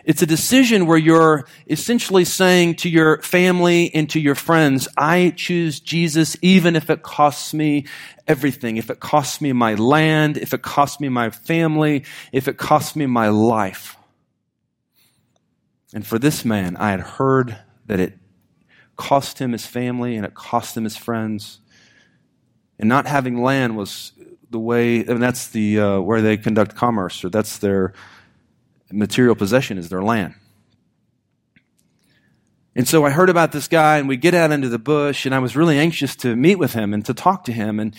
It's 0.07 0.23
a 0.23 0.27
decision 0.27 0.87
where 0.87 0.97
you're 0.97 1.47
essentially 1.69 2.25
saying 2.25 2.77
to 2.77 2.89
your 2.89 3.21
family 3.23 3.93
and 3.93 4.09
to 4.11 4.21
your 4.21 4.37
friends, 4.37 4.87
I 4.97 5.35
choose 5.37 5.81
Jesus 5.81 6.37
even 6.43 6.77
if 6.77 6.91
it 6.91 7.03
costs 7.03 7.53
me 7.53 7.87
everything. 8.29 8.77
If 8.77 8.89
it 8.89 9.01
costs 9.01 9.41
me 9.41 9.53
my 9.53 9.75
land, 9.75 10.37
if 10.37 10.55
it 10.55 10.63
costs 10.63 11.01
me 11.01 11.09
my 11.09 11.31
family, 11.31 12.05
if 12.33 12.47
it 12.47 12.57
costs 12.57 12.95
me 12.95 13.07
my 13.07 13.31
life. 13.31 13.97
And 15.93 16.07
for 16.07 16.21
this 16.21 16.45
man, 16.45 16.77
I 16.77 16.93
had 16.93 17.01
heard 17.01 17.59
that 17.87 17.99
it 17.99 18.17
cost 18.95 19.41
him 19.41 19.51
his 19.51 19.67
family 19.67 20.15
and 20.15 20.25
it 20.25 20.35
cost 20.35 20.77
him 20.77 20.85
his 20.85 20.97
friends. 20.97 21.59
And 22.79 22.89
not 22.89 23.09
having 23.09 23.43
land 23.43 23.77
was 23.77 24.13
the 24.51 24.61
way, 24.61 25.05
and 25.05 25.21
that's 25.21 25.49
the 25.49 25.81
uh, 25.81 26.01
where 26.01 26.23
they 26.23 26.37
conduct 26.37 26.77
commerce, 26.77 27.25
or 27.25 27.29
that's 27.29 27.59
their 27.59 27.95
material 28.91 29.35
possession 29.35 29.79
is 29.79 29.89
their 29.89 30.03
land. 30.03 30.35
And 32.75 32.87
so 32.87 33.07
I 33.07 33.11
heard 33.11 33.31
about 33.31 33.53
this 33.53 33.69
guy, 33.69 33.99
and 33.99 34.07
we 34.07 34.19
get 34.19 34.35
out 34.35 34.53
into 34.53 34.69
the 34.69 34.79
bush, 34.79 35.25
and 35.25 35.35
I 35.35 35.39
was 35.39 35.57
really 35.57 35.79
anxious 35.79 36.15
to 36.17 36.37
meet 36.37 36.57
with 36.57 36.75
him 36.75 36.93
and 36.93 37.05
to 37.07 37.15
talk 37.15 37.45
to 37.45 37.53
him. 37.53 37.81
And 37.81 37.97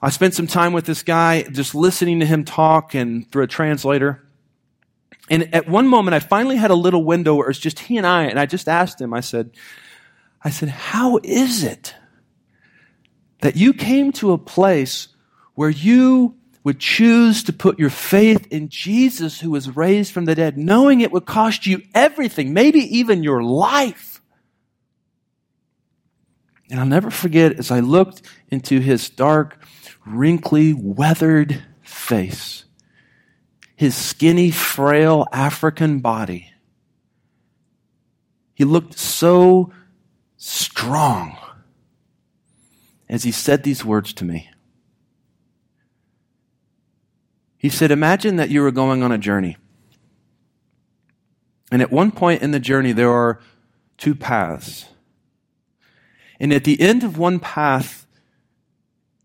I 0.00 0.08
spent 0.08 0.34
some 0.34 0.46
time 0.46 0.72
with 0.72 0.86
this 0.86 1.02
guy, 1.02 1.42
just 1.42 1.74
listening 1.74 2.20
to 2.20 2.26
him 2.26 2.44
talk 2.44 2.94
and 2.94 3.30
through 3.30 3.44
a 3.44 3.46
translator. 3.46 4.26
And 5.28 5.54
at 5.54 5.68
one 5.68 5.88
moment, 5.88 6.14
I 6.14 6.20
finally 6.20 6.56
had 6.56 6.70
a 6.70 6.74
little 6.74 7.04
window 7.04 7.34
where 7.34 7.46
it 7.46 7.50
was 7.50 7.58
just 7.58 7.80
he 7.80 7.98
and 7.98 8.06
I, 8.06 8.24
and 8.24 8.40
I 8.40 8.46
just 8.46 8.68
asked 8.68 9.00
him, 9.00 9.12
I 9.12 9.20
said, 9.20 9.50
I 10.42 10.50
said, 10.50 10.70
how 10.70 11.18
is 11.22 11.64
it 11.64 11.94
that 13.40 13.56
you 13.56 13.74
came 13.74 14.12
to 14.12 14.32
a 14.32 14.38
place 14.38 15.08
where 15.54 15.70
you 15.70 16.34
would 16.64 16.80
choose 16.80 17.44
to 17.44 17.52
put 17.52 17.78
your 17.78 17.90
faith 17.90 18.46
in 18.50 18.70
Jesus 18.70 19.38
who 19.38 19.50
was 19.50 19.76
raised 19.76 20.12
from 20.12 20.24
the 20.24 20.34
dead, 20.34 20.56
knowing 20.56 21.00
it 21.00 21.12
would 21.12 21.26
cost 21.26 21.66
you 21.66 21.82
everything, 21.94 22.54
maybe 22.54 22.80
even 22.98 23.22
your 23.22 23.42
life. 23.42 24.22
And 26.70 26.80
I'll 26.80 26.86
never 26.86 27.10
forget 27.10 27.58
as 27.58 27.70
I 27.70 27.80
looked 27.80 28.22
into 28.48 28.80
his 28.80 29.10
dark, 29.10 29.62
wrinkly, 30.06 30.72
weathered 30.72 31.62
face, 31.82 32.64
his 33.76 33.94
skinny, 33.94 34.50
frail 34.50 35.26
African 35.30 36.00
body. 36.00 36.50
He 38.54 38.64
looked 38.64 38.98
so 38.98 39.70
strong 40.38 41.36
as 43.06 43.24
he 43.24 43.32
said 43.32 43.62
these 43.62 43.84
words 43.84 44.14
to 44.14 44.24
me. 44.24 44.48
He 47.64 47.70
said, 47.70 47.90
Imagine 47.90 48.36
that 48.36 48.50
you 48.50 48.60
were 48.60 48.70
going 48.70 49.02
on 49.02 49.10
a 49.10 49.16
journey. 49.16 49.56
And 51.72 51.80
at 51.80 51.90
one 51.90 52.10
point 52.10 52.42
in 52.42 52.50
the 52.50 52.60
journey, 52.60 52.92
there 52.92 53.10
are 53.10 53.40
two 53.96 54.14
paths. 54.14 54.84
And 56.38 56.52
at 56.52 56.64
the 56.64 56.78
end 56.78 57.04
of 57.04 57.16
one 57.16 57.40
path 57.40 58.06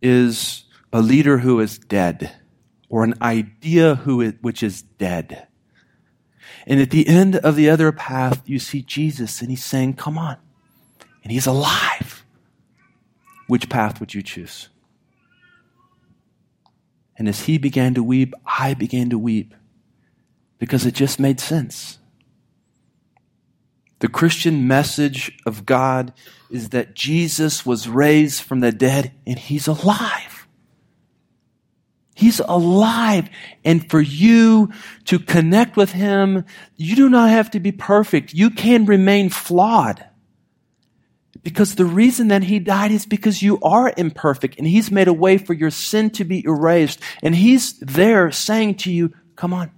is 0.01 0.63
a 0.93 1.01
leader 1.01 1.39
who 1.39 1.59
is 1.59 1.79
dead, 1.79 2.31
or 2.87 3.03
an 3.03 3.15
idea 3.21 3.95
who 3.95 4.21
is, 4.21 4.35
which 4.39 4.63
is 4.63 4.83
dead. 4.83 5.45
And 6.65 6.79
at 6.79 6.91
the 6.91 7.09
end 7.09 7.35
of 7.35 7.57
the 7.57 7.69
other 7.69 7.91
path, 7.91 8.43
you 8.45 8.57
see 8.57 8.81
Jesus, 8.81 9.41
and 9.41 9.49
he's 9.49 9.65
saying, 9.65 9.95
Come 9.95 10.17
on. 10.17 10.37
And 11.23 11.33
he's 11.33 11.45
alive. 11.45 12.23
Which 13.47 13.67
path 13.67 13.99
would 13.99 14.13
you 14.13 14.21
choose? 14.21 14.69
And 17.19 17.27
as 17.27 17.41
he 17.41 17.57
began 17.57 17.93
to 17.95 18.03
weep, 18.03 18.33
I 18.45 18.73
began 18.73 19.09
to 19.09 19.19
weep 19.19 19.53
because 20.57 20.85
it 20.85 20.93
just 20.93 21.19
made 21.19 21.39
sense. 21.39 21.99
The 23.99 24.07
Christian 24.07 24.65
message 24.67 25.37
of 25.45 25.65
God 25.65 26.13
is 26.49 26.69
that 26.69 26.95
Jesus 26.95 27.65
was 27.65 27.89
raised 27.89 28.41
from 28.41 28.61
the 28.61 28.71
dead 28.71 29.11
and 29.27 29.37
he's 29.37 29.67
alive. 29.67 30.47
He's 32.15 32.39
alive. 32.39 33.29
And 33.65 33.89
for 33.89 33.99
you 33.99 34.71
to 35.05 35.19
connect 35.19 35.75
with 35.75 35.91
him, 35.91 36.45
you 36.77 36.95
do 36.95 37.09
not 37.09 37.29
have 37.29 37.51
to 37.51 37.59
be 37.59 37.73
perfect. 37.73 38.33
You 38.33 38.49
can 38.49 38.85
remain 38.85 39.29
flawed. 39.29 40.05
Because 41.43 41.75
the 41.75 41.85
reason 41.85 42.29
that 42.29 42.43
he 42.43 42.59
died 42.59 42.91
is 42.91 43.05
because 43.05 43.41
you 43.41 43.59
are 43.61 43.93
imperfect 43.95 44.57
and 44.57 44.67
he's 44.67 44.91
made 44.91 45.07
a 45.07 45.13
way 45.13 45.37
for 45.37 45.53
your 45.53 45.71
sin 45.71 46.09
to 46.11 46.25
be 46.25 46.43
erased. 46.45 46.99
And 47.23 47.33
he's 47.33 47.79
there 47.79 48.29
saying 48.31 48.75
to 48.75 48.91
you, 48.91 49.13
come 49.35 49.53
on, 49.53 49.71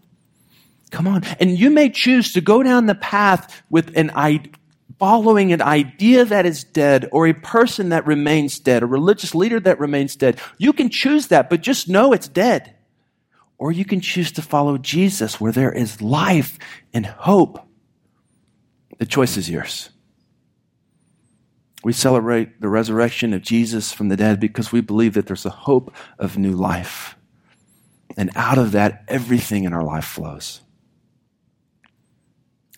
come 0.90 1.08
on. 1.08 1.24
And 1.40 1.58
you 1.58 1.70
may 1.70 1.90
choose 1.90 2.34
to 2.34 2.42
go 2.42 2.64
down 2.64 2.88
the 2.88 2.96
path 2.96 3.62
with 3.70 3.96
an 3.96 4.10
idea 4.12 4.54
following 5.02 5.52
an 5.52 5.64
idea 5.64 6.24
that 6.24 6.46
is 6.46 6.64
dead 6.64 7.10
or 7.12 7.26
a 7.26 7.34
person 7.34 7.90
that 7.90 8.06
remains 8.06 8.60
dead, 8.60 8.84
a 8.84 8.86
religious 8.86 9.34
leader 9.34 9.60
that 9.60 9.80
remains 9.80 10.16
dead. 10.16 10.40
You 10.60 10.74
can 10.74 10.90
choose 10.90 11.26
that, 11.30 11.50
but 11.50 11.62
just 11.62 11.90
know 11.90 12.14
it's 12.14 12.28
dead. 12.28 12.76
Or 13.58 13.72
you 13.72 13.84
can 13.84 14.00
choose 14.00 14.32
to 14.34 14.44
follow 14.44 14.78
Jesus 14.78 15.42
where 15.42 15.52
there 15.52 15.72
is 15.72 16.04
life 16.04 16.60
and 16.94 17.04
hope. 17.04 17.68
The 19.00 19.08
choice 19.08 19.38
is 19.38 19.50
yours. 19.50 19.90
We 21.84 21.94
celebrate 21.94 22.62
the 22.62 22.70
resurrection 22.70 23.34
of 23.34 23.42
Jesus 23.42 23.92
from 23.92 24.10
the 24.10 24.18
dead 24.18 24.40
because 24.40 24.72
we 24.72 24.82
believe 24.82 25.16
that 25.16 25.26
there's 25.26 25.46
a 25.46 25.50
hope 25.50 25.94
of 26.20 26.38
new 26.38 26.54
life. 26.54 27.16
And 28.18 28.30
out 28.36 28.58
of 28.58 28.72
that, 28.74 29.04
everything 29.08 29.64
in 29.64 29.74
our 29.74 29.84
life 29.84 30.06
flows. 30.06 30.62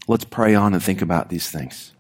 Let's 0.08 0.26
pray 0.26 0.56
on 0.56 0.74
and 0.74 0.84
think 0.84 1.02
about 1.02 1.30
these 1.30 1.50
things. 1.50 1.92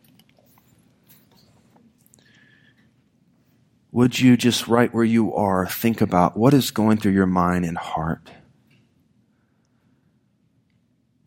Would 3.91 4.19
you 4.19 4.35
just 4.37 4.67
right 4.67 4.93
where 4.93 5.03
you 5.03 5.33
are 5.35 5.67
think 5.67 6.01
about 6.01 6.35
what 6.35 6.53
is 6.53 6.71
going 6.71 6.97
through 6.97 7.11
your 7.11 7.27
mind 7.27 7.63
and 7.63 7.77
heart? 7.77 8.31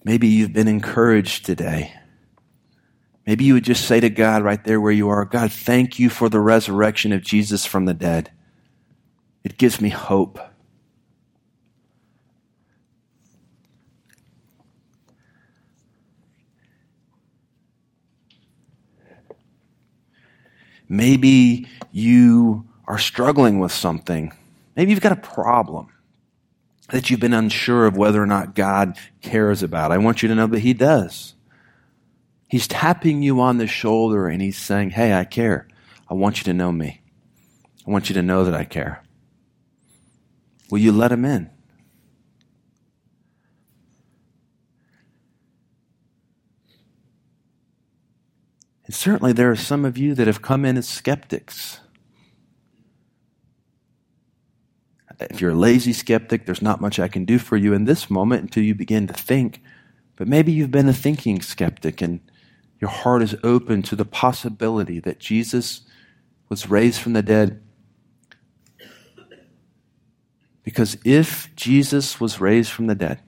Maybe 0.04 0.28
you've 0.28 0.52
been 0.52 0.68
encouraged 0.68 1.44
today. 1.44 1.92
Maybe 3.26 3.44
you 3.44 3.54
would 3.54 3.64
just 3.64 3.86
say 3.86 3.98
to 3.98 4.08
God 4.08 4.44
right 4.44 4.62
there 4.62 4.80
where 4.80 4.92
you 4.92 5.08
are, 5.08 5.24
God, 5.24 5.50
thank 5.50 5.98
you 5.98 6.08
for 6.08 6.28
the 6.28 6.40
resurrection 6.40 7.12
of 7.12 7.22
Jesus 7.22 7.66
from 7.66 7.84
the 7.84 7.94
dead. 7.94 8.30
It 9.42 9.58
gives 9.58 9.80
me 9.80 9.88
hope. 9.88 10.38
Maybe 20.88 21.66
you 21.90 22.68
are 22.86 22.98
struggling 22.98 23.58
with 23.58 23.72
something. 23.72 24.32
Maybe 24.76 24.92
you've 24.92 25.00
got 25.00 25.12
a 25.12 25.16
problem 25.16 25.88
that 26.90 27.10
you've 27.10 27.20
been 27.20 27.32
unsure 27.32 27.86
of 27.86 27.96
whether 27.96 28.22
or 28.22 28.26
not 28.26 28.54
God 28.54 28.96
cares 29.20 29.64
about. 29.64 29.90
I 29.90 29.98
want 29.98 30.22
you 30.22 30.28
to 30.28 30.34
know 30.34 30.46
that 30.46 30.60
He 30.60 30.74
does. 30.74 31.35
He's 32.48 32.68
tapping 32.68 33.22
you 33.22 33.40
on 33.40 33.58
the 33.58 33.66
shoulder 33.66 34.28
and 34.28 34.40
he's 34.40 34.58
saying, 34.58 34.90
Hey, 34.90 35.12
I 35.12 35.24
care. 35.24 35.66
I 36.08 36.14
want 36.14 36.38
you 36.38 36.44
to 36.44 36.54
know 36.54 36.70
me. 36.70 37.00
I 37.86 37.90
want 37.90 38.08
you 38.08 38.14
to 38.14 38.22
know 38.22 38.44
that 38.44 38.54
I 38.54 38.64
care. 38.64 39.02
Will 40.70 40.78
you 40.78 40.92
let 40.92 41.12
him 41.12 41.24
in? 41.24 41.50
And 48.86 48.94
certainly 48.94 49.32
there 49.32 49.50
are 49.50 49.56
some 49.56 49.84
of 49.84 49.98
you 49.98 50.14
that 50.14 50.28
have 50.28 50.42
come 50.42 50.64
in 50.64 50.76
as 50.76 50.88
skeptics. 50.88 51.80
If 55.18 55.40
you're 55.40 55.52
a 55.52 55.56
lazy 55.56 55.92
skeptic, 55.92 56.46
there's 56.46 56.62
not 56.62 56.80
much 56.80 56.98
I 56.98 57.08
can 57.08 57.24
do 57.24 57.38
for 57.38 57.56
you 57.56 57.72
in 57.72 57.84
this 57.84 58.10
moment 58.10 58.42
until 58.42 58.62
you 58.62 58.74
begin 58.74 59.06
to 59.08 59.14
think. 59.14 59.60
But 60.14 60.28
maybe 60.28 60.52
you've 60.52 60.70
been 60.70 60.88
a 60.88 60.92
thinking 60.92 61.40
skeptic 61.40 62.00
and 62.00 62.20
your 62.80 62.90
heart 62.90 63.22
is 63.22 63.34
open 63.42 63.82
to 63.82 63.96
the 63.96 64.04
possibility 64.04 65.00
that 65.00 65.18
Jesus 65.18 65.82
was 66.48 66.68
raised 66.68 67.00
from 67.00 67.14
the 67.14 67.22
dead. 67.22 67.62
Because 70.62 70.98
if 71.04 71.54
Jesus 71.56 72.20
was 72.20 72.40
raised 72.40 72.70
from 72.70 72.86
the 72.86 72.94
dead, 72.94 73.20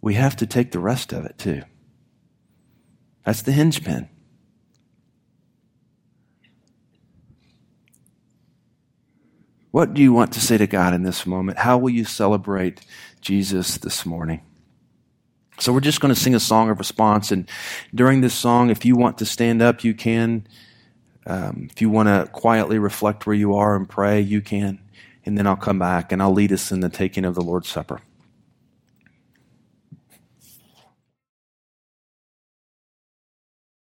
we 0.00 0.14
have 0.14 0.36
to 0.36 0.46
take 0.46 0.70
the 0.70 0.78
rest 0.78 1.12
of 1.12 1.24
it 1.24 1.38
too. 1.38 1.62
That's 3.24 3.42
the 3.42 3.52
hinge 3.52 3.82
pin. 3.82 4.08
What 9.70 9.92
do 9.92 10.02
you 10.02 10.12
want 10.12 10.32
to 10.34 10.40
say 10.40 10.56
to 10.56 10.68
God 10.68 10.94
in 10.94 11.02
this 11.02 11.26
moment? 11.26 11.58
How 11.58 11.78
will 11.78 11.90
you 11.90 12.04
celebrate 12.04 12.82
Jesus 13.20 13.76
this 13.76 14.06
morning? 14.06 14.42
So 15.58 15.72
we're 15.72 15.80
just 15.80 16.00
going 16.00 16.12
to 16.12 16.20
sing 16.20 16.34
a 16.34 16.40
song 16.40 16.70
of 16.70 16.78
response. 16.78 17.30
And 17.30 17.48
during 17.94 18.20
this 18.20 18.34
song, 18.34 18.70
if 18.70 18.84
you 18.84 18.96
want 18.96 19.18
to 19.18 19.26
stand 19.26 19.62
up, 19.62 19.84
you 19.84 19.94
can. 19.94 20.46
Um, 21.26 21.68
if 21.70 21.80
you 21.80 21.88
want 21.88 22.08
to 22.08 22.30
quietly 22.32 22.78
reflect 22.78 23.26
where 23.26 23.36
you 23.36 23.54
are 23.54 23.76
and 23.76 23.88
pray, 23.88 24.20
you 24.20 24.40
can. 24.40 24.80
And 25.24 25.38
then 25.38 25.46
I'll 25.46 25.56
come 25.56 25.78
back 25.78 26.12
and 26.12 26.20
I'll 26.20 26.32
lead 26.32 26.52
us 26.52 26.70
in 26.70 26.80
the 26.80 26.88
taking 26.88 27.24
of 27.24 27.34
the 27.34 27.40
Lord's 27.40 27.68
Supper. 27.68 28.00